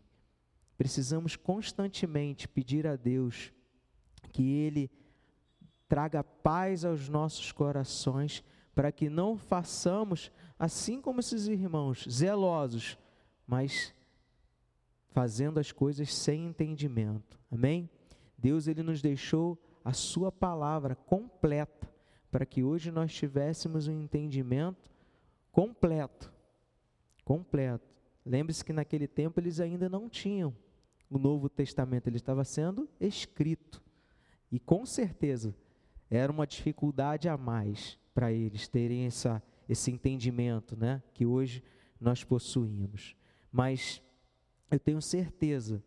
Precisamos 0.76 1.36
constantemente 1.36 2.46
pedir 2.46 2.86
a 2.86 2.96
Deus 2.96 3.52
que 4.30 4.52
Ele 4.52 4.90
traga 5.88 6.22
paz 6.22 6.84
aos 6.84 7.08
nossos 7.08 7.52
corações, 7.52 8.44
para 8.74 8.92
que 8.92 9.08
não 9.08 9.38
façamos 9.38 10.30
assim 10.58 11.00
como 11.00 11.20
esses 11.20 11.46
irmãos, 11.46 12.06
zelosos, 12.10 12.98
mas 13.46 13.94
fazendo 15.08 15.58
as 15.58 15.72
coisas 15.72 16.12
sem 16.12 16.44
entendimento. 16.44 17.40
Amém? 17.50 17.88
Deus 18.36 18.66
ele 18.66 18.82
nos 18.82 19.00
deixou 19.00 19.58
a 19.82 19.94
sua 19.94 20.30
palavra 20.30 20.94
completa 20.94 21.90
para 22.30 22.44
que 22.44 22.62
hoje 22.62 22.90
nós 22.90 23.14
tivéssemos 23.14 23.88
um 23.88 24.02
entendimento 24.02 24.90
completo. 25.50 26.30
Completo. 27.24 27.86
Lembre-se 28.24 28.62
que 28.64 28.72
naquele 28.74 29.06
tempo 29.06 29.40
eles 29.40 29.58
ainda 29.58 29.88
não 29.88 30.08
tinham 30.08 30.54
o 31.10 31.18
Novo 31.18 31.48
Testamento, 31.48 32.08
ele 32.08 32.16
estava 32.16 32.44
sendo 32.44 32.88
escrito. 33.00 33.82
E 34.50 34.58
com 34.58 34.84
certeza 34.84 35.54
era 36.10 36.30
uma 36.30 36.46
dificuldade 36.46 37.28
a 37.28 37.36
mais 37.36 37.98
para 38.14 38.32
eles 38.32 38.68
terem 38.68 39.06
essa, 39.06 39.42
esse 39.68 39.90
entendimento 39.90 40.76
né, 40.76 41.02
que 41.12 41.26
hoje 41.26 41.62
nós 42.00 42.24
possuímos. 42.24 43.16
Mas 43.50 44.02
eu 44.70 44.78
tenho 44.78 45.00
certeza 45.00 45.82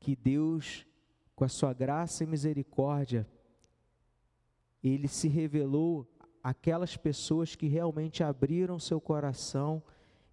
que 0.00 0.14
Deus, 0.14 0.86
com 1.34 1.44
a 1.44 1.48
sua 1.48 1.72
graça 1.72 2.24
e 2.24 2.26
misericórdia, 2.26 3.26
ele 4.82 5.08
se 5.08 5.28
revelou 5.28 6.06
aquelas 6.42 6.96
pessoas 6.96 7.54
que 7.54 7.66
realmente 7.66 8.22
abriram 8.22 8.78
seu 8.78 9.00
coração 9.00 9.82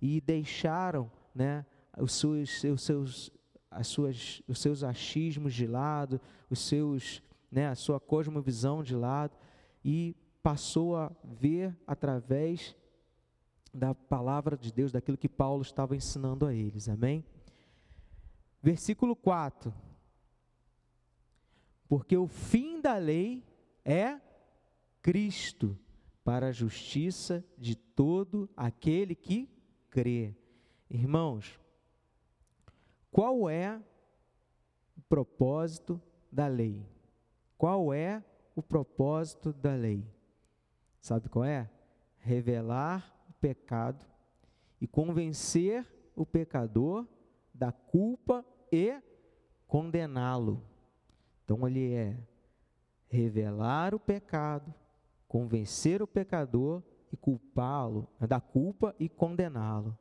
e 0.01 0.21
deixaram 0.21 1.11
né, 1.33 1.65
os, 1.97 2.13
seus, 2.13 2.63
os, 2.63 2.81
seus, 2.83 3.31
as 3.75 3.87
suas, 3.87 4.41
os 4.47 4.59
seus 4.59 4.83
achismos 4.83 5.53
de 5.53 5.67
lado, 5.67 6.19
os 6.49 6.59
seus, 6.59 7.21
né, 7.51 7.67
a 7.67 7.75
sua 7.75 7.99
cosmovisão 7.99 8.81
de 8.81 8.95
lado 8.95 9.37
e 9.83 10.15
passou 10.41 10.95
a 10.95 11.11
ver 11.23 11.75
através 11.85 12.75
da 13.73 13.93
palavra 13.93 14.55
de 14.55 14.71
Deus, 14.71 14.91
daquilo 14.91 15.17
que 15.17 15.27
Paulo 15.27 15.61
estava 15.61 15.95
ensinando 15.95 16.45
a 16.45 16.53
eles. 16.53 16.87
Amém? 16.87 17.25
Versículo 18.63 19.15
4. 19.15 19.73
Porque 21.87 22.15
o 22.15 22.27
fim 22.27 22.79
da 22.79 22.95
lei 22.95 23.43
é 23.83 24.19
Cristo 25.01 25.77
para 26.23 26.47
a 26.47 26.51
justiça 26.53 27.45
de 27.57 27.75
todo 27.75 28.49
aquele 28.55 29.13
que 29.13 29.49
crê. 29.89 30.33
Irmãos, 30.89 31.59
qual 33.15 33.49
é 33.49 33.81
o 34.97 35.01
propósito 35.07 36.01
da 36.29 36.47
lei? 36.47 36.85
Qual 37.57 37.93
é 37.93 38.21
o 38.53 38.61
propósito 38.61 39.53
da 39.53 39.73
lei? 39.73 40.05
Sabe 40.99 41.29
qual 41.29 41.45
é? 41.45 41.69
Revelar 42.17 43.17
o 43.29 43.33
pecado 43.35 44.05
e 44.81 44.85
convencer 44.85 45.87
o 46.13 46.25
pecador 46.25 47.07
da 47.53 47.71
culpa 47.71 48.43
e 48.69 49.01
condená-lo. 49.65 50.61
Então 51.45 51.65
ele 51.65 51.93
é 51.93 52.17
revelar 53.07 53.95
o 53.95 53.99
pecado, 53.99 54.73
convencer 55.25 56.01
o 56.01 56.07
pecador 56.07 56.83
e 57.13 57.15
culpá-lo 57.15 58.09
da 58.19 58.41
culpa 58.41 58.93
e 58.99 59.07
condená-lo. 59.07 59.97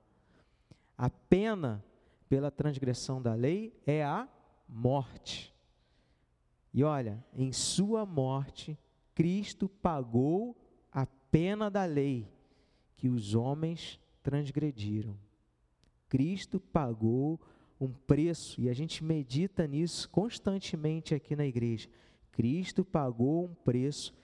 A 0.98 1.08
pena 1.08 1.80
pela 2.28 2.50
transgressão 2.50 3.20
da 3.20 3.34
lei 3.34 3.72
é 3.86 4.04
a 4.04 4.28
morte. 4.68 5.54
E 6.72 6.82
olha, 6.82 7.24
em 7.32 7.52
sua 7.52 8.04
morte, 8.04 8.78
Cristo 9.14 9.68
pagou 9.68 10.56
a 10.90 11.06
pena 11.30 11.70
da 11.70 11.84
lei 11.84 12.28
que 12.96 13.08
os 13.08 13.34
homens 13.34 14.00
transgrediram. 14.22 15.16
Cristo 16.08 16.58
pagou 16.58 17.40
um 17.80 17.92
preço, 17.92 18.60
e 18.60 18.68
a 18.68 18.72
gente 18.72 19.04
medita 19.04 19.66
nisso 19.66 20.08
constantemente 20.08 21.14
aqui 21.14 21.36
na 21.36 21.44
igreja. 21.44 21.88
Cristo 22.32 22.84
pagou 22.84 23.44
um 23.44 23.54
preço 23.54 24.14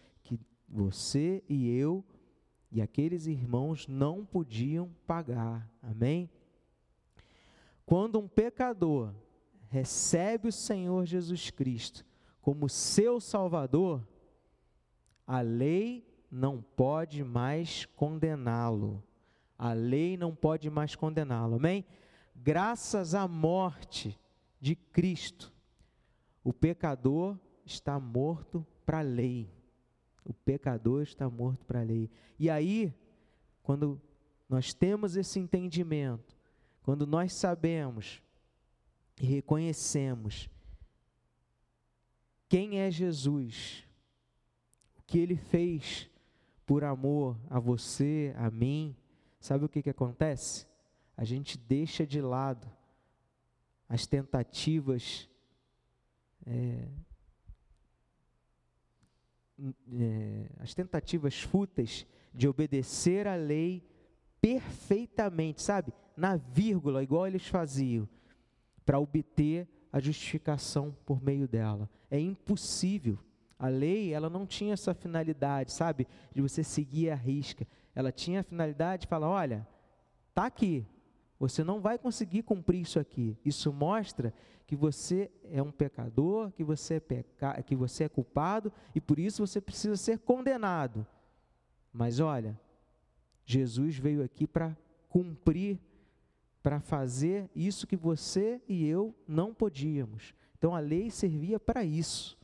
você 0.71 1.43
e 1.49 1.69
eu 1.69 2.05
e 2.71 2.81
aqueles 2.81 3.27
irmãos 3.27 3.89
não 3.89 4.25
podiam 4.25 4.89
pagar. 5.07 5.69
Amém? 5.83 6.31
Quando 7.91 8.21
um 8.21 8.29
pecador 8.29 9.13
recebe 9.69 10.47
o 10.47 10.53
Senhor 10.53 11.05
Jesus 11.05 11.51
Cristo 11.51 12.07
como 12.41 12.69
seu 12.69 13.21
Salvador, 13.21 14.07
a 15.27 15.41
lei 15.41 16.07
não 16.31 16.63
pode 16.63 17.25
mais 17.25 17.87
condená-lo. 17.87 19.03
A 19.59 19.73
lei 19.73 20.17
não 20.17 20.37
pode 20.37 20.71
mais 20.71 20.95
condená-lo. 20.95 21.57
Amém? 21.57 21.85
Graças 22.33 23.13
à 23.13 23.27
morte 23.27 24.17
de 24.61 24.77
Cristo, 24.77 25.53
o 26.45 26.53
pecador 26.53 27.37
está 27.67 27.99
morto 27.99 28.65
para 28.87 29.01
a 29.01 29.03
lei. 29.03 29.51
O 30.25 30.33
pecador 30.33 31.03
está 31.03 31.29
morto 31.29 31.65
para 31.65 31.81
a 31.81 31.85
lei. 31.85 32.09
E 32.39 32.49
aí, 32.49 32.95
quando 33.65 34.01
nós 34.49 34.73
temos 34.73 35.17
esse 35.17 35.41
entendimento, 35.41 36.40
quando 36.83 37.07
nós 37.07 37.33
sabemos 37.33 38.23
e 39.21 39.27
reconhecemos 39.27 40.49
quem 42.49 42.81
é 42.81 42.91
Jesus, 42.91 43.87
o 44.99 45.03
que 45.03 45.19
ele 45.19 45.37
fez 45.37 46.11
por 46.67 46.83
amor 46.83 47.39
a 47.49 47.61
você, 47.61 48.35
a 48.37 48.51
mim, 48.51 48.97
sabe 49.39 49.65
o 49.65 49.69
que, 49.69 49.83
que 49.83 49.91
acontece? 49.91 50.67
A 51.17 51.25
gente 51.25 51.57
deixa 51.57 52.05
de 52.05 52.21
lado 52.21 52.69
as 53.89 54.07
tentativas 54.07 55.29
é, 56.47 56.89
é, 59.93 60.51
as 60.59 60.75
tentativas 60.75 61.41
fúteis 61.41 62.07
de 62.33 62.49
obedecer 62.49 63.27
a 63.27 63.35
lei 63.35 63.87
perfeitamente, 64.41 65.63
sabe? 65.63 65.93
Na 66.17 66.37
vírgula, 66.37 67.03
igual 67.03 67.27
eles 67.27 67.47
faziam, 67.47 68.09
para 68.85 68.99
obter 68.99 69.69
a 69.93 70.01
justificação 70.01 70.97
por 71.05 71.23
meio 71.23 71.47
dela. 71.47 71.89
É 72.11 72.19
impossível. 72.19 73.19
A 73.59 73.69
lei, 73.69 74.13
ela 74.13 74.31
não 74.31 74.47
tinha 74.47 74.73
essa 74.73 74.95
finalidade, 74.95 75.73
sabe? 75.73 76.07
De 76.35 76.41
você 76.41 76.65
seguir 76.65 77.11
a 77.11 77.15
risca. 77.15 77.67
Ela 77.95 78.11
tinha 78.11 78.41
a 78.41 78.45
finalidade 78.45 79.03
de 79.03 79.09
falar: 79.09 79.29
olha, 79.29 79.67
tá 80.35 80.47
aqui, 80.47 80.87
você 81.39 81.65
não 81.65 81.81
vai 81.81 81.99
conseguir 81.99 82.43
cumprir 82.43 82.83
isso 82.83 82.99
aqui. 82.99 83.37
Isso 83.45 83.73
mostra 83.73 84.33
que 84.67 84.77
você 84.77 85.31
é 85.51 85.63
um 85.63 85.73
pecador, 85.73 86.53
que 86.53 86.63
você 86.63 86.95
é, 86.95 87.01
peca... 87.01 87.63
que 87.63 87.75
você 87.75 88.05
é 88.05 88.09
culpado 88.09 88.73
e 88.95 89.01
por 89.01 89.19
isso 89.19 89.47
você 89.47 89.61
precisa 89.61 89.97
ser 89.97 90.19
condenado. 90.19 91.07
Mas 91.93 92.21
olha, 92.21 92.61
Jesus 93.51 93.97
veio 93.97 94.23
aqui 94.23 94.47
para 94.47 94.77
cumprir, 95.09 95.79
para 96.63 96.81
fazer 96.81 97.51
isso 97.55 97.87
que 97.87 97.97
você 97.97 98.61
e 98.69 98.87
eu 98.87 99.15
não 99.27 99.53
podíamos. 99.53 100.35
Então 100.57 100.75
a 100.75 100.79
lei 100.79 101.11
servia 101.11 101.59
para 101.59 101.83
isso, 101.83 102.39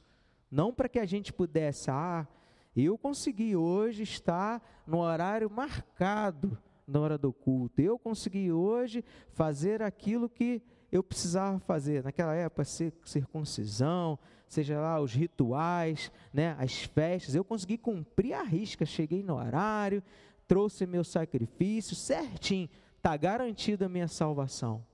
não 0.51 0.73
para 0.73 0.89
que 0.89 0.99
a 0.99 1.07
gente 1.07 1.33
pudesse, 1.33 1.91
ah, 1.91 2.27
eu 2.75 2.99
consegui 2.99 3.55
hoje 3.55 4.03
estar 4.03 4.63
no 4.87 4.99
horário 4.99 5.49
marcado 5.49 6.59
na 6.87 7.01
hora 7.01 7.19
do 7.19 7.33
culto. 7.33 7.81
Eu 7.81 7.99
consegui 7.99 8.53
hoje 8.53 9.05
fazer 9.33 9.83
aquilo 9.83 10.29
que 10.29 10.63
eu 10.91 11.03
precisava 11.03 11.59
fazer. 11.59 12.05
Naquela 12.05 12.35
época, 12.35 12.65
circuncisão, 12.65 14.19
seja 14.49 14.81
lá 14.81 15.01
os 15.01 15.13
rituais, 15.15 16.13
né, 16.33 16.57
as 16.59 16.83
festas, 16.83 17.35
eu 17.35 17.45
consegui 17.45 17.77
cumprir 17.79 18.35
a 18.35 18.43
risca. 18.43 18.85
Cheguei 18.85 19.23
no 19.23 19.37
horário, 19.37 20.03
trouxe 20.47 20.87
meu 20.87 21.05
sacrifício 21.05 21.97
certinho, 21.97 22.69
está 22.97 23.17
garantida 23.17 23.87
a 23.87 23.89
minha 23.89 24.09
salvação. 24.09 24.85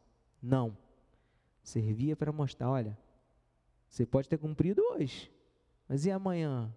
Não. 0.43 0.77
Servia 1.63 2.17
para 2.17 2.33
mostrar: 2.33 2.71
olha, 2.71 2.99
você 3.89 4.05
pode 4.05 4.29
ter 4.29 4.39
cumprido 4.39 4.83
hoje, 4.83 5.31
mas 5.89 6.05
e 6.05 6.11
amanhã? 6.11 6.75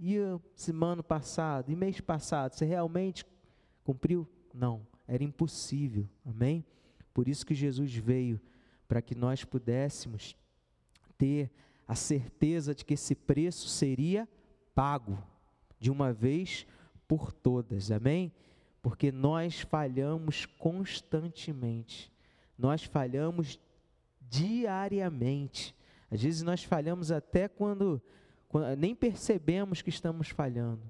E 0.00 0.16
semana 0.54 1.02
passada? 1.02 1.72
E 1.72 1.76
mês 1.76 2.00
passado? 2.00 2.54
Você 2.54 2.64
realmente 2.64 3.24
cumpriu? 3.82 4.28
Não, 4.54 4.86
era 5.06 5.24
impossível. 5.24 6.08
Amém? 6.24 6.64
Por 7.12 7.26
isso 7.26 7.44
que 7.44 7.54
Jesus 7.54 7.94
veio 7.94 8.40
para 8.86 9.02
que 9.02 9.14
nós 9.14 9.44
pudéssemos 9.44 10.36
ter 11.16 11.50
a 11.86 11.94
certeza 11.94 12.74
de 12.74 12.84
que 12.84 12.94
esse 12.94 13.14
preço 13.14 13.68
seria 13.68 14.28
pago 14.74 15.18
de 15.80 15.90
uma 15.90 16.12
vez 16.12 16.64
por 16.64 16.77
todas. 17.32 17.90
Amém? 17.90 18.32
Porque 18.82 19.10
nós 19.10 19.60
falhamos 19.60 20.46
constantemente. 20.46 22.12
Nós 22.58 22.84
falhamos 22.84 23.58
diariamente. 24.28 25.74
Às 26.10 26.22
vezes 26.22 26.42
nós 26.42 26.64
falhamos 26.64 27.10
até 27.10 27.48
quando, 27.48 28.00
quando 28.48 28.76
nem 28.76 28.94
percebemos 28.94 29.82
que 29.82 29.90
estamos 29.90 30.28
falhando. 30.28 30.82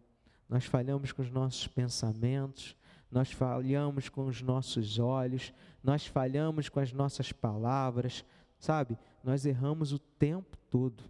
nós 0.49 0.65
falhamos 0.65 1.13
com 1.13 1.23
os 1.23 1.31
nossos 1.31 1.67
pensamentos, 1.67 2.75
nós 3.11 3.33
falhamos 3.33 4.09
com 4.09 4.27
os 4.27 4.43
nossos 4.43 4.99
olhos, 4.99 5.53
nós 5.83 6.07
falhamos 6.07 6.69
com 6.69 6.81
as 6.81 6.93
nossas 6.93 7.33
palavras, 7.33 8.25
sabe? 8.59 8.99
Nós 9.23 9.47
erramos 9.47 9.93
o 9.93 9.99
tempo 9.99 10.57
todo. 10.71 11.05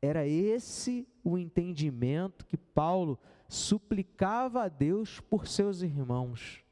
Era 0.00 0.26
esse 0.26 1.06
o 1.22 1.36
entendimento 1.36 2.46
que 2.46 2.56
Paulo 2.56 3.18
suplicava 3.50 4.62
a 4.62 4.68
Deus 4.68 5.18
por 5.18 5.48
seus 5.48 5.82
irmãos. 5.82 6.64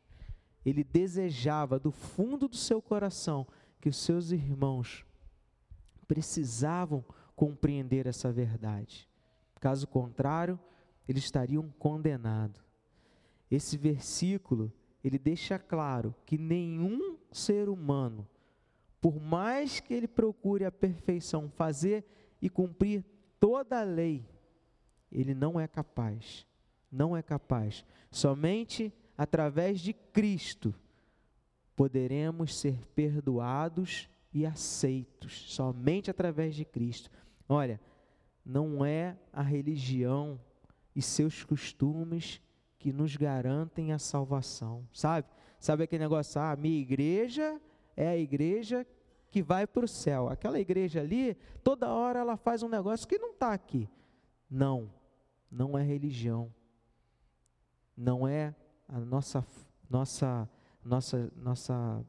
Ele 0.65 0.85
desejava 0.85 1.77
do 1.77 1.91
fundo 1.91 2.47
do 2.47 2.57
seu 2.57 2.81
coração 2.81 3.45
que 3.81 3.89
os 3.89 3.97
seus 3.97 4.31
irmãos 4.31 5.05
precisavam 6.07 7.05
compreender 7.35 8.07
essa 8.07 8.31
verdade. 8.31 9.09
Caso 9.61 9.89
contrário, 9.89 10.59
eles 11.09 11.25
estariam 11.25 11.69
condenados. 11.81 12.63
Esse 13.51 13.77
versículo, 13.77 14.73
ele 15.03 15.19
deixa 15.19 15.59
claro 15.59 16.15
que 16.25 16.39
nenhum 16.39 17.19
ser 17.33 17.69
humano, 17.69 18.27
por 19.01 19.21
mais 19.21 19.81
que 19.81 19.93
ele 19.93 20.07
procure 20.07 20.65
a 20.65 20.71
perfeição, 20.71 21.51
fazer 21.51 22.05
e 22.41 22.49
cumprir 22.49 23.05
toda 23.41 23.81
a 23.81 23.85
lei, 23.85 24.25
ele 25.11 25.35
não 25.35 25.59
é 25.59 25.67
capaz. 25.67 26.48
Não 26.91 27.17
é 27.17 27.23
capaz. 27.23 27.85
Somente 28.11 28.93
através 29.17 29.81
de 29.81 29.93
Cristo 29.93 30.75
poderemos 31.75 32.57
ser 32.57 32.85
perdoados 32.95 34.09
e 34.33 34.45
aceitos. 34.45 35.53
Somente 35.53 36.11
através 36.11 36.55
de 36.55 36.65
Cristo. 36.65 37.11
Olha, 37.49 37.81
não 38.45 38.85
é 38.85 39.17
a 39.33 39.43
religião 39.43 40.41
e 40.95 41.03
seus 41.03 41.45
costumes 41.45 42.41
que 42.79 42.93
nos 42.93 43.17
garantem 43.17 43.93
a 43.93 43.99
salvação, 43.99 44.87
sabe? 44.93 45.27
Sabe 45.59 45.85
aquele 45.85 46.05
negócio, 46.05 46.41
ah, 46.41 46.57
minha 46.57 46.81
igreja 46.81 47.61
é 47.97 48.09
a 48.09 48.17
igreja 48.17 48.87
que 49.31 49.43
vai 49.43 49.67
para 49.67 49.85
o 49.85 49.89
céu. 49.89 50.29
Aquela 50.29 50.59
igreja 50.59 51.01
ali, 51.01 51.37
toda 51.63 51.93
hora 51.93 52.21
ela 52.21 52.37
faz 52.37 52.63
um 52.63 52.69
negócio 52.69 53.07
que 53.07 53.19
não 53.19 53.33
está 53.33 53.53
aqui. 53.53 53.89
Não, 54.49 54.91
não 55.51 55.77
é 55.77 55.83
religião. 55.83 56.53
Não 57.99 58.29
é 58.29 58.55
a 58.87 59.01
nossa, 59.01 59.45
nossa, 59.91 60.49
nossa, 60.85 61.33
nossa, 61.35 62.07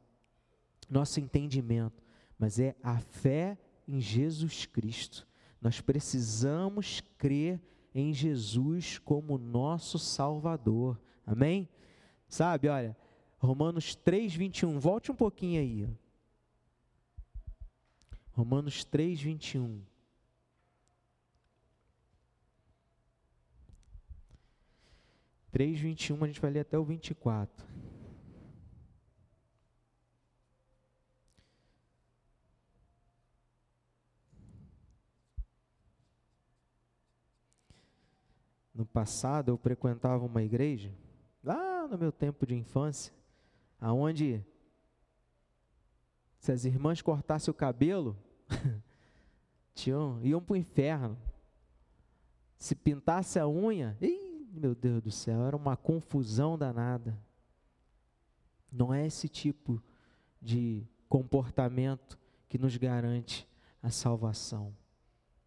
nosso 0.88 1.20
entendimento, 1.20 2.04
mas 2.38 2.60
é 2.60 2.76
a 2.84 3.00
fé 3.00 3.58
em 3.88 4.00
Jesus 4.00 4.68
Cristo. 4.68 5.28
Nós 5.60 5.82
precisamos 5.82 7.02
crer 7.18 7.60
em 7.94 8.14
Jesus 8.14 9.00
como 9.00 9.40
nosso 9.40 9.98
Salvador. 9.98 11.02
Amém? 11.26 11.68
Sabe, 12.28 12.68
olha, 12.68 12.96
Romanos 13.40 13.96
3, 13.96 14.36
21. 14.36 14.78
Volte 14.78 15.12
um 15.12 15.16
pouquinho 15.16 15.60
aí. 15.60 15.90
Romanos 18.32 18.84
3, 25.52 25.80
21. 25.80 25.80
Três, 25.80 25.80
vinte 25.80 26.08
e 26.08 26.14
um, 26.14 26.24
a 26.24 26.28
gente 26.28 26.42
vai 26.42 26.52
ler 26.52 26.60
até 26.62 26.78
o 26.78 26.84
vinte 26.84 27.10
e 27.10 27.16
quatro. 27.16 27.66
No 38.74 38.86
passado 38.86 39.50
eu 39.50 39.58
frequentava 39.58 40.24
uma 40.24 40.42
igreja, 40.42 40.94
lá 41.44 41.86
no 41.86 41.98
meu 41.98 42.14
tempo 42.14 42.46
de 42.46 42.56
infância, 42.56 43.14
aonde 43.80 44.42
se 46.40 46.54
as 46.54 46.64
irmãs 46.64 47.02
cortassem 47.02 47.52
o 47.52 47.54
cabelo, 47.54 48.16
tinham, 49.76 50.22
iam 50.24 50.42
para 50.42 50.54
o 50.54 50.58
inferno. 50.58 51.18
Se 52.58 52.74
pintasse 52.74 53.38
a 53.38 53.46
unha, 53.46 53.98
ih, 54.00 54.29
meu 54.60 54.76
Deus 54.76 55.02
do 55.02 55.10
céu, 55.10 55.46
era 55.46 55.56
uma 55.56 55.78
confusão 55.78 56.58
danada. 56.58 57.18
Não 58.72 58.94
é 58.94 59.08
esse 59.08 59.28
tipo 59.28 59.82
de 60.42 60.86
comportamento 61.08 62.20
que 62.48 62.58
nos 62.58 62.76
garante 62.78 63.48
a 63.82 63.90
salvação. 63.90 64.76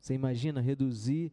Você 0.01 0.14
imagina 0.14 0.61
reduzir 0.61 1.33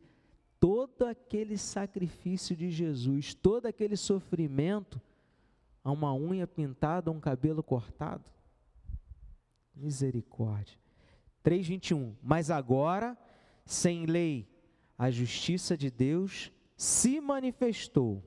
todo 0.59 1.05
aquele 1.05 1.57
sacrifício 1.57 2.55
de 2.55 2.69
Jesus, 2.69 3.33
todo 3.33 3.65
aquele 3.65 3.95
sofrimento 3.95 5.01
a 5.83 5.91
uma 5.91 6.13
unha 6.13 6.45
pintada, 6.45 7.09
a 7.09 7.13
um 7.13 7.19
cabelo 7.19 7.63
cortado? 7.63 8.29
Misericórdia. 9.73 10.77
3:21. 11.41 12.13
Mas 12.21 12.51
agora, 12.51 13.17
sem 13.65 14.05
lei, 14.05 14.47
a 14.97 15.09
justiça 15.09 15.77
de 15.77 15.89
Deus 15.89 16.51
se 16.79 17.19
manifestou, 17.19 18.23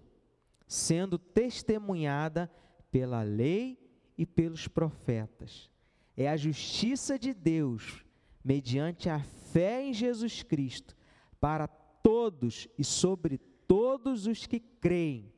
sendo 0.66 1.18
testemunhada 1.18 2.52
pela 2.90 3.22
lei 3.22 3.78
e 4.18 4.26
pelos 4.26 4.68
profetas. 4.68 5.70
É 6.14 6.28
a 6.28 6.36
justiça 6.36 7.18
de 7.18 7.32
Deus 7.32 8.04
mediante 8.44 9.08
a 9.08 9.20
fé 9.20 9.82
em 9.82 9.94
Jesus 9.94 10.42
Cristo 10.42 10.94
para 11.40 11.66
todos 11.66 12.68
e 12.76 12.84
sobre 12.84 13.38
todos 13.66 14.26
os 14.26 14.46
que 14.46 14.60
creem, 14.60 15.32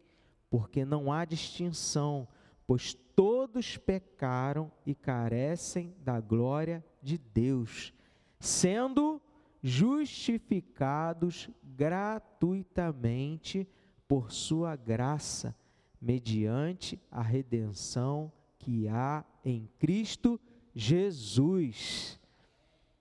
porque 0.51 0.85
não 0.85 1.13
há 1.13 1.25
distinção, 1.25 2.27
pois 2.67 2.95
todos 3.15 3.77
pecaram 3.77 4.73
e 4.85 4.93
carecem 4.93 5.95
da 6.01 6.21
glória 6.21 6.85
de 7.01 7.17
Deus, 7.17 7.95
sendo 8.41 9.23
justificados 9.67 11.49
gratuitamente 11.63 13.67
por 14.07 14.31
sua 14.31 14.77
graça, 14.77 15.57
mediante 15.99 17.01
a 17.11 17.23
redenção 17.23 18.31
que 18.59 18.87
há 18.89 19.25
em 19.43 19.67
Cristo 19.79 20.39
Jesus. 20.75 22.21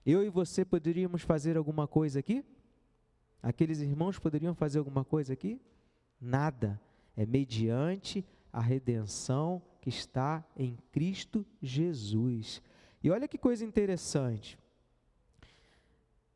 Eu 0.06 0.24
e 0.24 0.30
você 0.30 0.64
poderíamos 0.64 1.22
fazer 1.22 1.58
alguma 1.58 1.86
coisa 1.86 2.20
aqui? 2.20 2.46
Aqueles 3.42 3.82
irmãos 3.82 4.18
poderiam 4.18 4.56
fazer 4.56 4.80
alguma 4.80 5.04
coisa 5.04 5.34
aqui? 5.34 5.60
Nada. 6.20 6.80
É 7.18 7.26
mediante 7.26 8.26
a 8.54 8.62
redenção 8.62 9.62
que 9.82 9.90
está 9.90 10.42
em 10.56 10.78
Cristo 10.94 11.46
Jesus. 11.62 12.62
E 13.04 13.12
olha 13.12 13.28
que 13.28 13.38
coisa 13.38 13.66
interessante. 13.66 14.58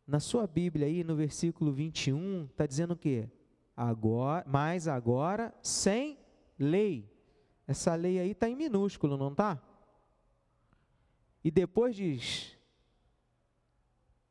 Na 0.08 0.22
sua 0.22 0.48
Bíblia 0.48 0.88
aí, 0.88 1.04
no 1.04 1.18
versículo 1.18 1.74
21, 1.74 2.46
está 2.46 2.66
dizendo 2.66 2.94
o 2.94 2.98
quê? 2.98 3.30
Agora, 3.76 4.46
mas 4.48 4.88
agora 4.88 5.54
sem 5.62 6.18
lei. 6.58 7.12
Essa 7.68 7.94
lei 7.94 8.18
aí 8.18 8.32
está 8.32 8.48
em 8.48 8.56
minúsculo, 8.56 9.18
não 9.18 9.32
está? 9.32 9.62
E 11.44 11.52
depois 11.52 11.94
diz, 11.94 12.58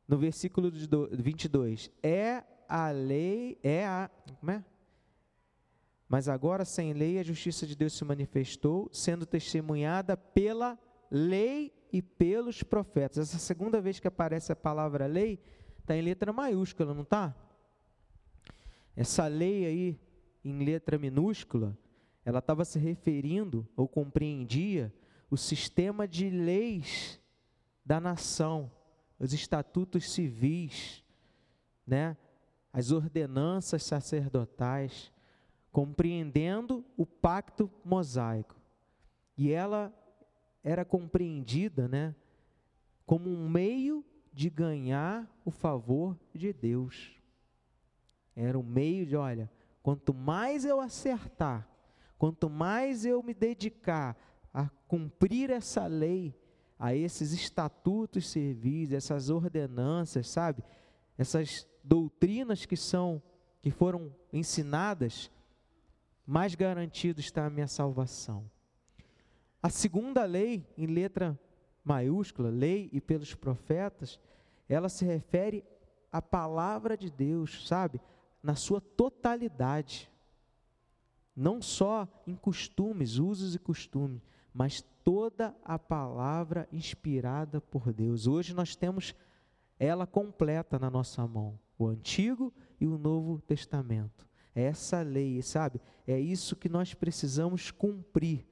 no 0.07 0.17
versículo 0.17 0.71
22, 1.11 1.91
é 2.01 2.43
a 2.67 2.89
lei, 2.89 3.59
é 3.61 3.85
a. 3.85 4.09
Como 4.39 4.51
é? 4.51 4.65
Mas 6.09 6.27
agora, 6.27 6.65
sem 6.65 6.93
lei, 6.93 7.19
a 7.19 7.23
justiça 7.23 7.67
de 7.67 7.75
Deus 7.75 7.93
se 7.93 8.03
manifestou, 8.03 8.89
sendo 8.91 9.25
testemunhada 9.25 10.17
pela 10.17 10.79
lei 11.11 11.73
e 11.91 12.01
pelos 12.01 12.63
profetas. 12.63 13.29
Essa 13.29 13.39
segunda 13.39 13.79
vez 13.81 13.99
que 13.99 14.07
aparece 14.07 14.51
a 14.51 14.55
palavra 14.55 15.05
lei, 15.05 15.39
está 15.87 15.95
em 15.95 16.01
letra 16.01 16.33
maiúscula, 16.33 16.93
não 16.93 17.03
está? 17.03 17.33
Essa 18.93 19.25
lei 19.27 19.65
aí, 19.65 19.99
em 20.43 20.65
letra 20.65 20.97
minúscula, 20.97 21.77
ela 22.25 22.39
estava 22.39 22.65
se 22.65 22.77
referindo 22.77 23.65
ou 23.73 23.87
compreendia 23.87 24.93
o 25.31 25.37
sistema 25.37 26.05
de 26.05 26.29
leis 26.29 27.21
da 27.85 28.01
nação, 28.01 28.69
os 29.17 29.31
estatutos 29.31 30.11
civis, 30.11 31.05
né? 31.85 32.17
as 32.73 32.91
ordenanças 32.91 33.81
sacerdotais, 33.83 35.09
compreendendo 35.71 36.83
o 36.97 37.05
pacto 37.05 37.71
mosaico. 37.83 38.55
E 39.37 39.51
ela 39.51 39.93
era 40.61 40.83
compreendida, 40.83 41.87
né, 41.87 42.13
como 43.05 43.29
um 43.29 43.47
meio 43.47 44.03
de 44.37 44.51
ganhar 44.51 45.27
o 45.43 45.49
favor 45.49 46.15
de 46.31 46.53
Deus. 46.53 47.19
Era 48.35 48.59
um 48.59 48.61
meio 48.61 49.03
de, 49.03 49.15
olha, 49.15 49.51
quanto 49.81 50.13
mais 50.13 50.63
eu 50.63 50.79
acertar, 50.79 51.67
quanto 52.19 52.47
mais 52.47 53.03
eu 53.03 53.23
me 53.23 53.33
dedicar 53.33 54.15
a 54.53 54.69
cumprir 54.87 55.49
essa 55.49 55.87
lei, 55.87 56.39
a 56.77 56.93
esses 56.93 57.33
estatutos 57.33 58.29
civis, 58.29 58.91
essas 58.91 59.31
ordenanças, 59.31 60.29
sabe? 60.29 60.63
Essas 61.17 61.67
doutrinas 61.83 62.63
que 62.63 62.77
são 62.77 63.19
que 63.59 63.71
foram 63.71 64.15
ensinadas 64.31 65.31
mais 66.27 66.53
garantido 66.53 67.19
está 67.19 67.47
a 67.47 67.49
minha 67.49 67.67
salvação. 67.67 68.47
A 69.63 69.69
segunda 69.71 70.25
lei, 70.25 70.63
em 70.77 70.85
letra 70.85 71.39
maiúscula, 71.83 72.49
lei 72.49 72.87
e 72.93 73.01
pelos 73.01 73.33
profetas, 73.33 74.19
ela 74.67 74.89
se 74.89 75.05
refere 75.05 75.63
à 76.11 76.21
palavra 76.21 76.97
de 76.97 77.09
Deus, 77.09 77.67
sabe? 77.67 78.01
Na 78.41 78.55
sua 78.55 78.81
totalidade. 78.81 80.11
Não 81.35 81.61
só 81.61 82.07
em 82.25 82.35
costumes, 82.35 83.17
usos 83.17 83.55
e 83.55 83.59
costumes, 83.59 84.21
mas 84.53 84.83
toda 85.03 85.55
a 85.63 85.77
palavra 85.77 86.67
inspirada 86.71 87.61
por 87.61 87.93
Deus. 87.93 88.27
Hoje 88.27 88.53
nós 88.53 88.75
temos 88.75 89.15
ela 89.79 90.07
completa 90.07 90.79
na 90.79 90.89
nossa 90.89 91.25
mão, 91.27 91.59
o 91.77 91.87
Antigo 91.87 92.51
e 92.79 92.87
o 92.87 92.97
Novo 92.97 93.39
Testamento. 93.41 94.27
É 94.55 94.63
essa 94.63 95.01
lei, 95.03 95.39
sabe? 95.43 95.79
É 96.07 96.19
isso 96.19 96.55
que 96.55 96.67
nós 96.67 96.95
precisamos 96.95 97.69
cumprir, 97.69 98.45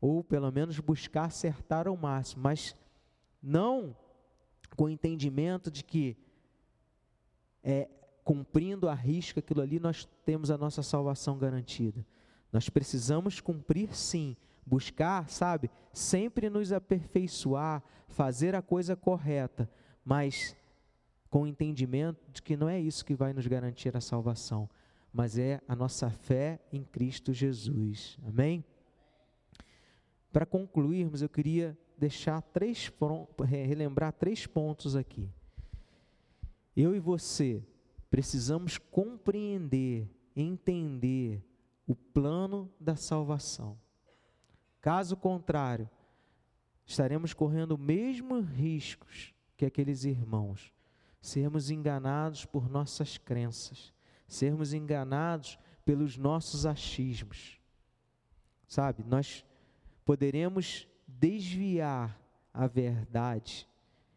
ou 0.00 0.22
pelo 0.22 0.50
menos 0.52 0.78
buscar 0.78 1.24
acertar 1.24 1.88
ao 1.88 1.96
máximo, 1.96 2.42
mas 2.44 2.76
não 3.42 3.96
com 4.76 4.84
o 4.84 4.90
entendimento 4.90 5.70
de 5.70 5.84
que 5.84 6.16
é, 7.62 7.88
cumprindo 8.24 8.88
a 8.88 8.94
risca 8.94 9.40
aquilo 9.40 9.60
ali 9.60 9.78
nós 9.78 10.08
temos 10.24 10.50
a 10.50 10.58
nossa 10.58 10.82
salvação 10.82 11.38
garantida. 11.38 12.04
Nós 12.52 12.68
precisamos 12.68 13.40
cumprir 13.40 13.94
sim, 13.94 14.36
buscar, 14.64 15.28
sabe, 15.28 15.70
sempre 15.92 16.48
nos 16.48 16.72
aperfeiçoar, 16.72 17.82
fazer 18.08 18.54
a 18.54 18.62
coisa 18.62 18.94
correta, 18.94 19.68
mas 20.04 20.56
com 21.28 21.42
o 21.42 21.46
entendimento 21.46 22.30
de 22.30 22.40
que 22.40 22.56
não 22.56 22.68
é 22.68 22.80
isso 22.80 23.04
que 23.04 23.14
vai 23.14 23.32
nos 23.32 23.46
garantir 23.46 23.96
a 23.96 24.00
salvação, 24.00 24.70
mas 25.12 25.36
é 25.36 25.60
a 25.66 25.74
nossa 25.74 26.08
fé 26.10 26.60
em 26.72 26.84
Cristo 26.84 27.32
Jesus. 27.32 28.18
Amém? 28.24 28.64
Para 30.32 30.46
concluirmos, 30.46 31.22
eu 31.22 31.28
queria 31.28 31.76
deixar 31.96 32.40
três 32.42 32.90
relembrar 33.46 34.12
três 34.12 34.46
pontos 34.46 34.96
aqui. 34.96 35.30
Eu 36.76 36.94
e 36.94 37.00
você 37.00 37.64
precisamos 38.10 38.78
compreender, 38.78 40.08
entender 40.36 41.42
o 41.86 41.94
plano 41.94 42.72
da 42.78 42.96
salvação. 42.96 43.78
Caso 44.80 45.16
contrário, 45.16 45.88
estaremos 46.84 47.32
correndo 47.32 47.74
os 47.74 47.80
mesmos 47.80 48.46
riscos 48.48 49.34
que 49.56 49.64
aqueles 49.64 50.04
irmãos, 50.04 50.72
sermos 51.20 51.70
enganados 51.70 52.44
por 52.44 52.68
nossas 52.68 53.16
crenças, 53.16 53.92
sermos 54.26 54.72
enganados 54.72 55.58
pelos 55.84 56.16
nossos 56.16 56.66
achismos. 56.66 57.60
Sabe, 58.66 59.04
nós 59.04 59.44
poderemos 60.04 60.88
desviar 61.18 62.18
a 62.52 62.66
verdade 62.66 63.68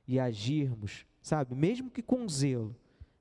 e 0.08 0.20
agirmos, 0.20 1.06
sabe, 1.22 1.56
mesmo 1.56 1.90
que 1.90 2.02
com 2.02 2.28
zelo, 2.28 2.76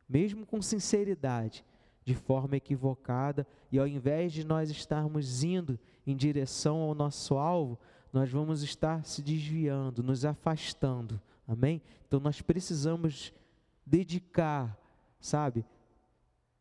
mesmo 0.08 0.46
com 0.46 0.62
sinceridade, 0.62 1.64
de 2.04 2.14
forma 2.14 2.56
equivocada, 2.56 3.46
e 3.72 3.78
ao 3.78 3.88
invés 3.88 4.32
de 4.32 4.44
nós 4.44 4.70
estarmos 4.70 5.42
indo 5.42 5.78
em 6.06 6.14
direção 6.14 6.78
ao 6.80 6.94
nosso 6.94 7.36
alvo, 7.36 7.78
nós 8.12 8.30
vamos 8.30 8.62
estar 8.62 9.04
se 9.04 9.20
desviando, 9.20 10.02
nos 10.02 10.24
afastando. 10.24 11.20
Amém? 11.48 11.82
Então 12.06 12.20
nós 12.20 12.40
precisamos 12.40 13.32
dedicar, 13.84 14.78
sabe, 15.20 15.64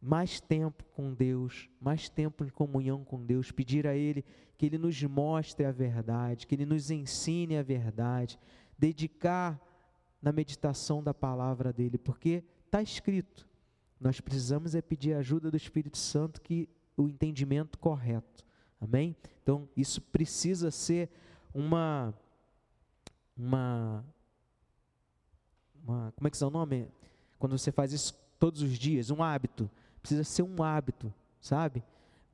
mais 0.06 0.40
tempo 0.40 0.86
com 0.94 1.16
Deus, 1.16 1.68
mais 1.82 2.08
tempo 2.08 2.46
em 2.46 2.50
comunhão 2.50 3.04
com 3.04 3.26
Deus, 3.26 3.52
pedir 3.52 3.88
a 3.88 3.96
Ele 3.96 4.24
que 4.56 4.68
Ele 4.68 4.78
nos 4.78 5.02
mostre 5.02 5.66
a 5.66 5.72
verdade, 5.72 6.46
que 6.46 6.54
Ele 6.54 6.66
nos 6.66 6.92
ensine 6.92 7.58
a 7.58 7.64
verdade, 7.64 8.40
dedicar 8.78 9.60
na 10.22 10.32
meditação 10.32 11.04
da 11.04 11.12
palavra 11.12 11.74
dEle, 11.74 11.98
porque 11.98 12.44
está 12.66 12.84
escrito, 12.84 13.48
nós 14.00 14.22
precisamos 14.22 14.76
é 14.76 14.82
pedir 14.82 15.16
a 15.16 15.20
ajuda 15.20 15.50
do 15.50 15.58
Espírito 15.58 15.98
Santo 15.98 16.40
que 16.40 16.70
o 16.96 17.10
entendimento 17.10 17.80
correto, 17.80 18.46
amém? 18.80 19.16
Então 19.42 19.68
isso 19.76 20.00
precisa 20.00 20.70
ser 20.70 21.10
uma, 21.52 22.14
uma, 23.36 24.06
uma 25.84 26.14
como 26.16 26.28
é 26.28 26.30
que 26.30 26.44
é 26.44 26.46
o 26.46 26.52
nome? 26.52 26.88
Quando 27.40 27.58
você 27.58 27.72
faz 27.72 27.92
isso 27.92 28.14
todos 28.38 28.62
os 28.62 28.78
dias, 28.78 29.10
um 29.10 29.24
hábito, 29.24 29.68
precisa 30.06 30.24
ser 30.24 30.44
um 30.44 30.62
hábito, 30.62 31.12
sabe? 31.42 31.84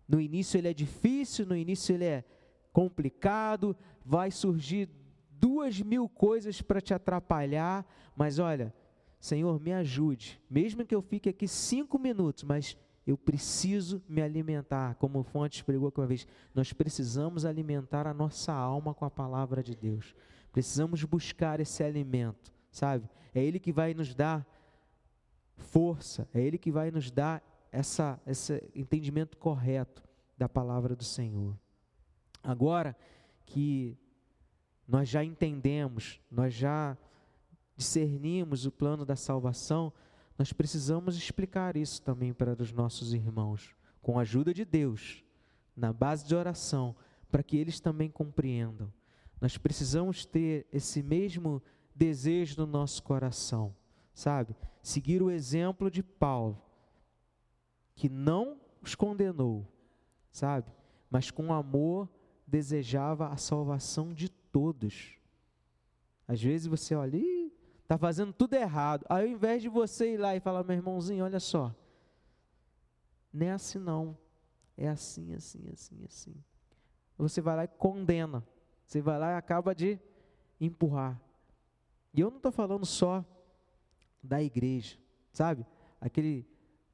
No 0.05 0.19
início 0.19 0.57
ele 0.57 0.67
é 0.67 0.73
difícil, 0.73 1.45
no 1.45 1.55
início 1.55 1.95
ele 1.95 2.03
é 2.03 2.25
complicado, 2.73 3.73
vai 4.05 4.29
surgir 4.29 4.89
duas 5.31 5.79
mil 5.79 6.09
coisas 6.09 6.61
para 6.61 6.81
te 6.81 6.93
atrapalhar, 6.93 7.85
mas 8.13 8.39
olha, 8.39 8.73
Senhor, 9.21 9.57
me 9.61 9.71
ajude, 9.71 10.41
mesmo 10.49 10.85
que 10.85 10.93
eu 10.93 11.01
fique 11.01 11.29
aqui 11.29 11.47
cinco 11.47 11.97
minutos, 11.97 12.43
mas 12.43 12.75
eu 13.07 13.17
preciso 13.17 14.03
me 14.07 14.21
alimentar, 14.21 14.95
como 14.95 15.19
o 15.19 15.23
Fontes 15.23 15.61
pregou 15.61 15.87
aqui 15.87 16.01
uma 16.01 16.07
vez, 16.07 16.27
nós 16.53 16.73
precisamos 16.73 17.45
alimentar 17.45 18.05
a 18.05 18.13
nossa 18.13 18.51
alma 18.51 18.93
com 18.93 19.05
a 19.05 19.09
palavra 19.09 19.63
de 19.63 19.75
Deus, 19.77 20.13
precisamos 20.51 21.05
buscar 21.05 21.61
esse 21.61 21.81
alimento, 21.81 22.51
sabe? 22.69 23.09
É 23.33 23.41
Ele 23.41 23.61
que 23.61 23.71
vai 23.71 23.93
nos 23.93 24.13
dar 24.13 24.45
força, 25.55 26.27
é 26.33 26.41
Ele 26.41 26.57
que 26.57 26.69
vai 26.69 26.91
nos 26.91 27.09
dar 27.09 27.41
essa, 27.71 28.19
esse 28.25 28.61
entendimento 28.75 29.37
correto 29.37 30.03
da 30.37 30.49
palavra 30.49 30.95
do 30.95 31.03
Senhor. 31.03 31.57
Agora 32.43 32.95
que 33.45 33.97
nós 34.87 35.07
já 35.07 35.23
entendemos, 35.23 36.19
nós 36.29 36.53
já 36.53 36.97
discernimos 37.77 38.65
o 38.65 38.71
plano 38.71 39.05
da 39.05 39.15
salvação, 39.15 39.93
nós 40.37 40.51
precisamos 40.51 41.15
explicar 41.15 41.77
isso 41.77 42.01
também 42.01 42.33
para 42.33 42.61
os 42.61 42.71
nossos 42.71 43.13
irmãos, 43.13 43.75
com 44.01 44.17
a 44.17 44.23
ajuda 44.23 44.53
de 44.53 44.65
Deus, 44.65 45.23
na 45.75 45.93
base 45.93 46.25
de 46.25 46.35
oração, 46.35 46.95
para 47.31 47.43
que 47.43 47.55
eles 47.57 47.79
também 47.79 48.09
compreendam. 48.09 48.91
Nós 49.39 49.57
precisamos 49.57 50.25
ter 50.25 50.67
esse 50.71 51.01
mesmo 51.01 51.61
desejo 51.95 52.61
no 52.61 52.67
nosso 52.67 53.01
coração, 53.03 53.75
sabe? 54.13 54.55
Seguir 54.81 55.21
o 55.21 55.31
exemplo 55.31 55.89
de 55.89 56.03
Paulo, 56.03 56.61
que 57.95 58.09
não 58.09 58.59
os 58.81 58.95
condenou, 58.95 59.67
sabe? 60.31 60.71
Mas 61.09 61.29
com 61.29 61.53
amor 61.53 62.09
desejava 62.47 63.27
a 63.29 63.37
salvação 63.37 64.13
de 64.13 64.29
todos. 64.29 65.17
Às 66.27 66.41
vezes 66.41 66.67
você 66.67 66.95
olha, 66.95 67.17
está 67.81 67.97
fazendo 67.97 68.33
tudo 68.33 68.53
errado. 68.53 69.05
Aí 69.09 69.23
ao 69.23 69.29
invés 69.29 69.61
de 69.61 69.69
você 69.69 70.13
ir 70.13 70.17
lá 70.17 70.35
e 70.35 70.39
falar, 70.39 70.63
meu 70.63 70.75
irmãozinho, 70.75 71.23
olha 71.23 71.39
só, 71.39 71.75
não 73.33 73.45
é 73.45 73.51
assim 73.51 73.79
não, 73.79 74.17
é 74.77 74.87
assim, 74.87 75.33
assim, 75.33 75.67
assim, 75.71 76.03
assim. 76.05 76.35
Você 77.17 77.39
vai 77.39 77.55
lá 77.55 77.63
e 77.65 77.67
condena, 77.67 78.45
você 78.85 79.01
vai 79.01 79.19
lá 79.19 79.31
e 79.31 79.35
acaba 79.35 79.75
de 79.75 79.99
empurrar. 80.59 81.21
E 82.13 82.19
eu 82.19 82.29
não 82.29 82.37
estou 82.37 82.51
falando 82.51 82.85
só 82.85 83.23
da 84.21 84.41
igreja, 84.41 84.97
sabe? 85.31 85.65
Aquele 85.99 86.47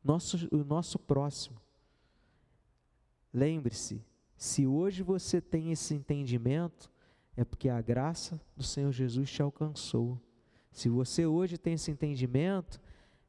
nosso, 0.08 0.48
o 0.52 0.63
nosso 0.63 0.98
próximo. 0.98 1.62
Lembre-se, 3.34 4.02
se 4.38 4.65
hoje 4.65 5.04
você 5.04 5.41
tem 5.41 5.72
esse 5.72 5.93
entendimento, 5.93 6.89
é 7.36 7.43
porque 7.43 7.70
a 7.70 7.82
graça 7.82 8.39
do 8.56 8.63
Senhor 8.63 8.91
Jesus 8.91 9.30
te 9.30 9.41
alcançou. 9.41 10.20
Se 10.72 10.89
você 10.89 11.26
hoje 11.26 11.58
tem 11.58 11.74
esse 11.74 11.91
entendimento, 11.91 12.80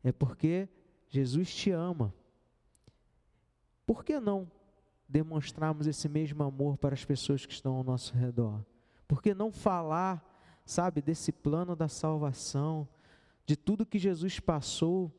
é 0.02 0.12
porque 0.12 0.68
Jesus 1.08 1.54
te 1.54 1.70
ama. 1.70 2.14
Por 3.84 4.04
que 4.04 4.20
não 4.20 4.50
demonstrarmos 5.08 5.86
esse 5.86 6.08
mesmo 6.08 6.42
amor 6.42 6.76
para 6.76 6.94
as 6.94 7.04
pessoas 7.04 7.44
que 7.44 7.52
estão 7.52 7.74
ao 7.74 7.84
nosso 7.84 8.14
redor? 8.14 8.64
Por 9.06 9.22
que 9.22 9.34
não 9.34 9.50
falar, 9.50 10.22
sabe, 10.64 11.00
desse 11.00 11.32
plano 11.32 11.74
da 11.74 11.88
salvação, 11.88 12.86
de 13.46 13.56
tudo 13.56 13.86
que 13.86 13.98
Jesus 13.98 14.38
passou 14.38 15.10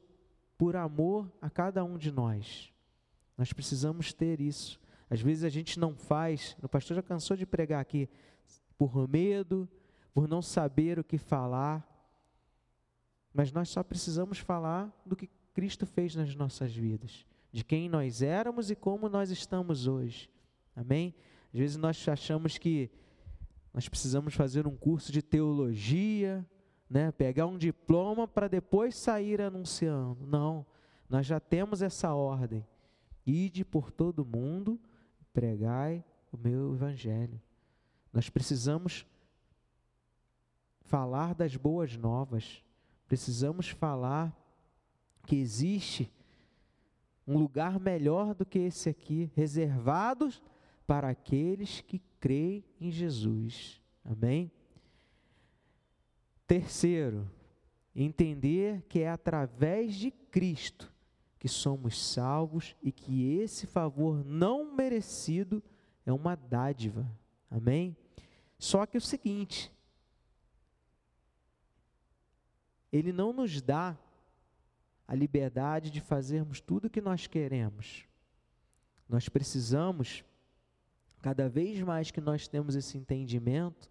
por 0.59 0.75
amor 0.75 1.31
a 1.41 1.49
cada 1.49 1.85
um 1.85 1.97
de 1.97 2.11
nós. 2.11 2.69
Nós 3.37 3.53
precisamos 3.53 4.11
ter 4.11 4.41
isso. 4.41 4.77
Às 5.09 5.21
vezes 5.21 5.45
a 5.45 5.49
gente 5.49 5.79
não 5.79 5.95
faz, 5.95 6.57
o 6.61 6.67
pastor 6.67 6.97
já 6.97 7.01
cansou 7.01 7.37
de 7.37 7.45
pregar 7.45 7.79
aqui, 7.79 8.09
por 8.77 9.07
medo, 9.07 9.69
por 10.13 10.27
não 10.27 10.41
saber 10.41 10.99
o 10.99 11.03
que 11.03 11.17
falar, 11.17 11.87
mas 13.33 13.53
nós 13.53 13.69
só 13.69 13.81
precisamos 13.81 14.37
falar 14.37 14.93
do 15.05 15.15
que 15.15 15.29
Cristo 15.53 15.85
fez 15.85 16.13
nas 16.13 16.35
nossas 16.35 16.75
vidas, 16.75 17.25
de 17.53 17.63
quem 17.63 17.87
nós 17.87 18.21
éramos 18.21 18.69
e 18.69 18.75
como 18.75 19.07
nós 19.07 19.31
estamos 19.31 19.87
hoje. 19.87 20.29
Amém? 20.75 21.15
Às 21.53 21.59
vezes 21.59 21.77
nós 21.77 22.05
achamos 22.05 22.57
que 22.57 22.91
nós 23.73 23.87
precisamos 23.87 24.33
fazer 24.33 24.67
um 24.67 24.75
curso 24.75 25.09
de 25.09 25.21
teologia, 25.21 26.45
né, 26.89 27.11
pegar 27.11 27.45
um 27.45 27.57
diploma 27.57 28.27
para 28.27 28.47
depois 28.47 28.95
sair 28.95 29.41
anunciando. 29.41 30.25
Não, 30.25 30.65
nós 31.07 31.25
já 31.25 31.39
temos 31.39 31.81
essa 31.81 32.13
ordem. 32.13 32.65
Ide 33.25 33.63
por 33.63 33.91
todo 33.91 34.25
mundo, 34.25 34.79
pregai 35.31 36.03
o 36.31 36.37
meu 36.37 36.73
evangelho. 36.73 37.39
Nós 38.11 38.29
precisamos 38.29 39.05
falar 40.81 41.35
das 41.35 41.55
boas 41.55 41.95
novas. 41.95 42.63
Precisamos 43.07 43.69
falar 43.69 44.35
que 45.25 45.35
existe 45.35 46.11
um 47.27 47.37
lugar 47.37 47.79
melhor 47.79 48.33
do 48.33 48.43
que 48.43 48.57
esse 48.57 48.89
aqui, 48.89 49.31
reservados 49.35 50.41
para 50.87 51.09
aqueles 51.09 51.81
que 51.81 52.01
creem 52.19 52.65
em 52.81 52.89
Jesus. 52.89 53.79
Amém? 54.03 54.51
Terceiro, 56.49 57.29
entender 57.95 58.81
que 58.89 59.01
é 59.01 59.09
através 59.11 59.93
de 59.93 60.09
Cristo 60.09 60.91
que 61.37 61.47
somos 61.47 61.95
salvos 61.95 62.75
e 62.81 62.91
que 62.91 63.35
esse 63.35 63.67
favor 63.67 64.25
não 64.25 64.75
merecido 64.75 65.61
é 66.07 66.11
uma 66.11 66.35
dádiva. 66.35 67.07
Amém? 67.51 67.95
Só 68.57 68.87
que 68.87 68.97
é 68.97 68.99
o 68.99 69.01
seguinte, 69.01 69.71
ele 72.91 73.13
não 73.13 73.31
nos 73.31 73.61
dá 73.61 73.95
a 75.07 75.13
liberdade 75.13 75.91
de 75.91 76.01
fazermos 76.01 76.59
tudo 76.59 76.85
o 76.85 76.89
que 76.89 76.99
nós 76.99 77.27
queremos. 77.27 78.07
Nós 79.07 79.29
precisamos, 79.29 80.25
cada 81.21 81.47
vez 81.47 81.79
mais 81.83 82.09
que 82.09 82.19
nós 82.19 82.47
temos 82.47 82.75
esse 82.75 82.97
entendimento, 82.97 83.87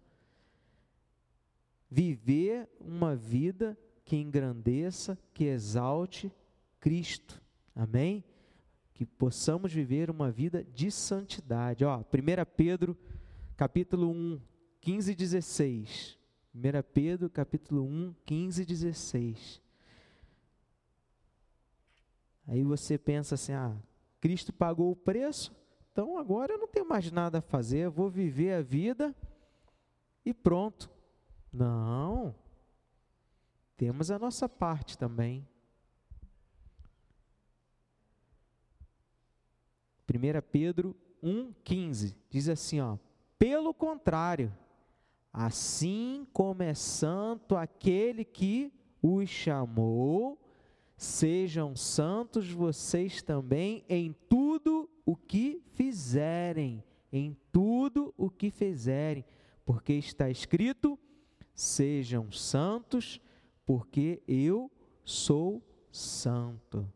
viver 1.89 2.69
uma 2.79 3.15
vida 3.15 3.77
que 4.05 4.15
engrandeça, 4.15 5.17
que 5.33 5.45
exalte 5.45 6.31
Cristo. 6.79 7.41
Amém? 7.75 8.23
Que 8.93 9.05
possamos 9.05 9.71
viver 9.71 10.09
uma 10.09 10.31
vida 10.31 10.63
de 10.63 10.91
santidade. 10.91 11.85
Ó, 11.85 11.99
1 11.99 12.03
Pedro, 12.55 12.97
capítulo 13.55 14.09
1, 14.11 14.41
15 14.81 15.11
e 15.11 15.15
16. 15.15 16.19
1 16.53 16.59
Pedro, 16.93 17.29
capítulo 17.29 17.83
1, 17.83 18.15
15 18.25 18.61
e 18.61 18.65
16. 18.65 19.61
Aí 22.47 22.63
você 22.63 22.97
pensa 22.97 23.35
assim: 23.35 23.53
ah, 23.53 23.75
Cristo 24.19 24.51
pagou 24.51 24.91
o 24.91 24.95
preço, 24.95 25.55
então 25.91 26.17
agora 26.17 26.53
eu 26.53 26.57
não 26.57 26.67
tenho 26.67 26.87
mais 26.87 27.11
nada 27.11 27.37
a 27.37 27.41
fazer, 27.41 27.79
eu 27.79 27.91
vou 27.91 28.09
viver 28.09 28.53
a 28.53 28.61
vida 28.61 29.15
e 30.25 30.33
pronto. 30.33 30.89
Não. 31.51 32.35
Temos 33.77 34.11
a 34.11 34.19
nossa 34.19 34.47
parte 34.47 34.97
também. 34.97 35.47
1 40.09 40.41
Pedro 40.51 40.95
1,15 41.23 42.15
diz 42.29 42.49
assim: 42.49 42.79
ó, 42.79 42.97
pelo 43.37 43.73
contrário, 43.73 44.51
assim 45.31 46.27
como 46.33 46.63
é 46.63 46.73
santo 46.73 47.55
aquele 47.55 48.25
que 48.25 48.73
os 49.01 49.29
chamou, 49.29 50.39
Sejam 50.99 51.77
santos 51.77 52.51
vocês 52.51 53.21
também 53.21 53.85
em 53.87 54.13
tudo 54.27 54.89
o 55.05 55.15
que 55.15 55.63
fizerem, 55.71 56.83
em 57.09 57.37
tudo 57.53 58.13
o 58.17 58.29
que 58.29 58.51
fizerem, 58.51 59.23
porque 59.65 59.93
está 59.93 60.29
escrito: 60.29 60.99
sejam 61.59 62.31
santos, 62.31 63.19
porque 63.65 64.23
eu 64.25 64.71
sou 65.03 65.61
santo. 65.91 66.89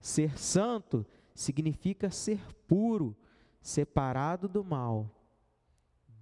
Ser 0.00 0.36
santo 0.36 1.06
significa 1.32 2.10
ser 2.10 2.40
puro, 2.66 3.16
separado 3.60 4.48
do 4.48 4.64
mal. 4.64 5.08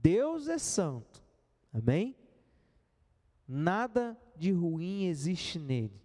Deus 0.03 0.47
é 0.47 0.59
santo, 0.59 1.25
amém? 1.73 2.15
Nada 3.49 4.15
de 4.37 4.53
ruim 4.53 5.07
existe 5.07 5.59
nele 5.59 6.03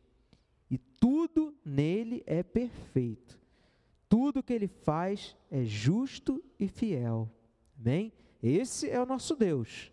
e 0.72 0.78
tudo 0.78 1.54
nele 1.66 2.24
é 2.26 2.42
perfeito. 2.42 3.38
Tudo 4.08 4.42
que 4.42 4.54
ele 4.54 4.68
faz 4.70 5.36
é 5.52 5.66
justo 5.66 6.42
e 6.58 6.70
fiel. 6.70 7.30
Amém? 7.78 8.14
Esse 8.42 8.90
é 8.90 9.02
o 9.02 9.06
nosso 9.06 9.36
Deus. 9.36 9.92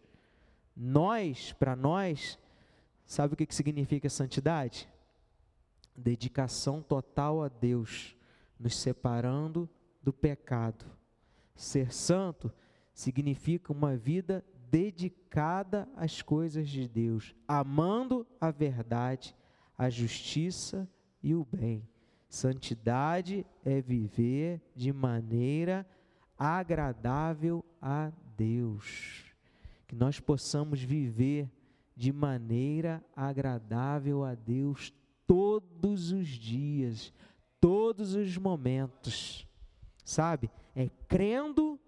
Nós, 0.77 1.53
para 1.53 1.75
nós, 1.75 2.39
sabe 3.07 3.35
o 3.35 3.37
que 3.37 3.47
significa 3.55 4.11
santidade? 4.11 4.89
Dedicação 5.97 6.83
total 6.83 7.43
a 7.43 7.49
Deus, 7.49 8.15
nos 8.61 8.77
separando 8.77 9.69
do 10.03 10.13
pecado. 10.13 10.85
Ser 11.55 11.93
santo 11.93 12.53
significa 12.93 13.73
uma 13.73 13.97
vida 13.97 14.45
dedicada 14.71 15.89
às 15.97 16.21
coisas 16.21 16.69
de 16.69 16.87
Deus, 16.87 17.35
amando 17.49 18.27
a 18.41 18.51
verdade 18.51 19.35
a 19.77 19.91
justiça 19.91 20.89
e 21.23 21.35
o 21.35 21.45
bem. 21.45 21.87
Santidade 22.29 23.47
é 23.65 23.81
viver 23.81 24.61
de 24.75 24.93
maneira 24.93 25.87
agradável 26.39 27.65
a 27.81 28.11
Deus. 28.37 29.26
Que 29.87 29.95
nós 29.95 30.21
possamos 30.21 30.81
viver 30.81 31.51
de 31.95 32.13
maneira 32.13 33.05
agradável 33.15 34.25
a 34.25 34.35
Deus 34.35 34.93
todos 35.27 36.13
os 36.13 36.29
dias, 36.29 37.13
todos 37.61 38.15
os 38.15 38.37
momentos. 38.37 39.47
Sabe? 40.05 40.51
É 40.75 40.89
crendo 41.09 41.81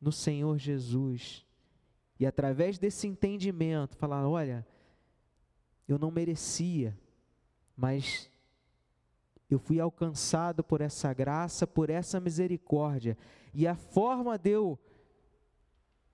no 0.00 0.12
Senhor 0.12 0.58
Jesus. 0.58 1.44
E 2.18 2.26
através 2.26 2.78
desse 2.78 3.06
entendimento, 3.06 3.96
falar: 3.96 4.26
olha, 4.28 4.66
eu 5.88 5.98
não 5.98 6.10
merecia, 6.10 6.96
mas 7.76 8.30
eu 9.50 9.58
fui 9.58 9.80
alcançado 9.80 10.62
por 10.62 10.80
essa 10.80 11.12
graça, 11.12 11.66
por 11.66 11.90
essa 11.90 12.20
misericórdia. 12.20 13.18
E 13.52 13.66
a 13.66 13.74
forma 13.74 14.38
de 14.38 14.50
eu 14.50 14.78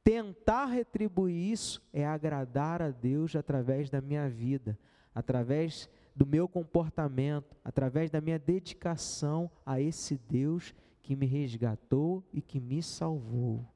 tentar 0.06 0.66
retribuir 0.66 1.50
isso 1.50 1.82
é 1.92 2.06
agradar 2.06 2.80
a 2.80 2.92
Deus 2.92 3.34
através 3.34 3.90
da 3.90 4.00
minha 4.00 4.30
vida, 4.30 4.78
através 5.12 5.90
do 6.14 6.24
meu 6.24 6.46
comportamento, 6.46 7.56
através 7.64 8.08
da 8.08 8.20
minha 8.20 8.38
dedicação 8.38 9.50
a 9.66 9.80
esse 9.80 10.16
Deus 10.16 10.72
que 11.02 11.16
me 11.16 11.26
resgatou 11.26 12.22
e 12.32 12.40
que 12.40 12.60
me 12.60 12.84
salvou. 12.84 13.66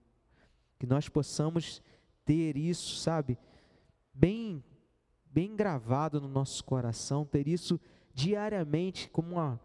Que 0.78 0.86
nós 0.86 1.08
possamos 1.08 1.82
ter 2.24 2.56
isso, 2.56 2.94
sabe, 2.98 3.36
bem 4.14 4.62
bem 5.32 5.56
gravado 5.56 6.20
no 6.20 6.28
nosso 6.28 6.64
coração, 6.64 7.24
ter 7.24 7.48
isso 7.48 7.78
diariamente 8.14 9.10
como 9.10 9.32
uma, 9.32 9.60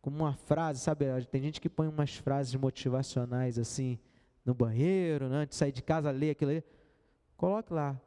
como 0.00 0.16
uma 0.16 0.32
frase, 0.34 0.80
sabe? 0.80 1.04
Tem 1.26 1.42
gente 1.42 1.60
que 1.60 1.68
põe 1.68 1.86
umas 1.86 2.16
frases 2.16 2.54
motivacionais 2.54 3.58
assim 3.58 3.98
no 4.44 4.54
banheiro, 4.54 5.28
né? 5.28 5.38
antes 5.38 5.56
de 5.56 5.58
sair 5.58 5.72
de 5.72 5.82
casa, 5.82 6.10
ler 6.10 6.30
aquilo 6.30 6.50
ali. 6.50 6.64
Coloque 7.36 7.72
lá. 7.72 8.00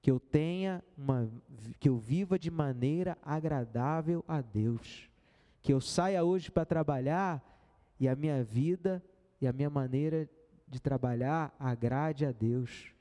Que 0.00 0.10
eu 0.10 0.20
tenha 0.20 0.82
uma, 0.96 1.28
que 1.80 1.88
eu 1.88 1.98
viva 1.98 2.38
de 2.38 2.50
maneira 2.50 3.18
agradável 3.22 4.24
a 4.28 4.40
Deus. 4.40 5.08
Que 5.60 5.72
eu 5.72 5.80
saia 5.80 6.24
hoje 6.24 6.50
para 6.50 6.64
trabalhar 6.64 7.42
e 7.98 8.08
a 8.08 8.14
minha 8.14 8.44
vida 8.44 9.02
e 9.40 9.46
a 9.46 9.52
minha 9.52 9.68
maneira 9.68 10.28
de 10.66 10.80
trabalhar 10.80 11.54
agrade 11.58 12.24
a 12.24 12.32
Deus. 12.32 12.92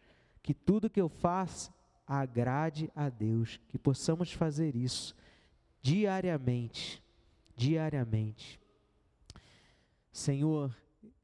Que 0.41 0.54
tudo 0.54 0.89
que 0.89 1.00
eu 1.00 1.10
faça 1.10 1.72
agrade 2.08 2.89
a 2.96 3.10
Deus, 3.10 3.60
que 3.67 3.78
possamos 3.78 4.32
fazer 4.32 4.76
isso 4.76 5.13
diariamente, 5.82 7.04
diariamente. 7.56 8.60
Senhor, 10.12 10.76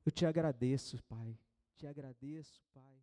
eu 0.06 0.12
te 0.12 0.26
agradeço, 0.26 1.02
Pai, 1.04 1.38
te 1.78 1.88
agradeço, 1.88 2.62
Pai. 2.74 3.03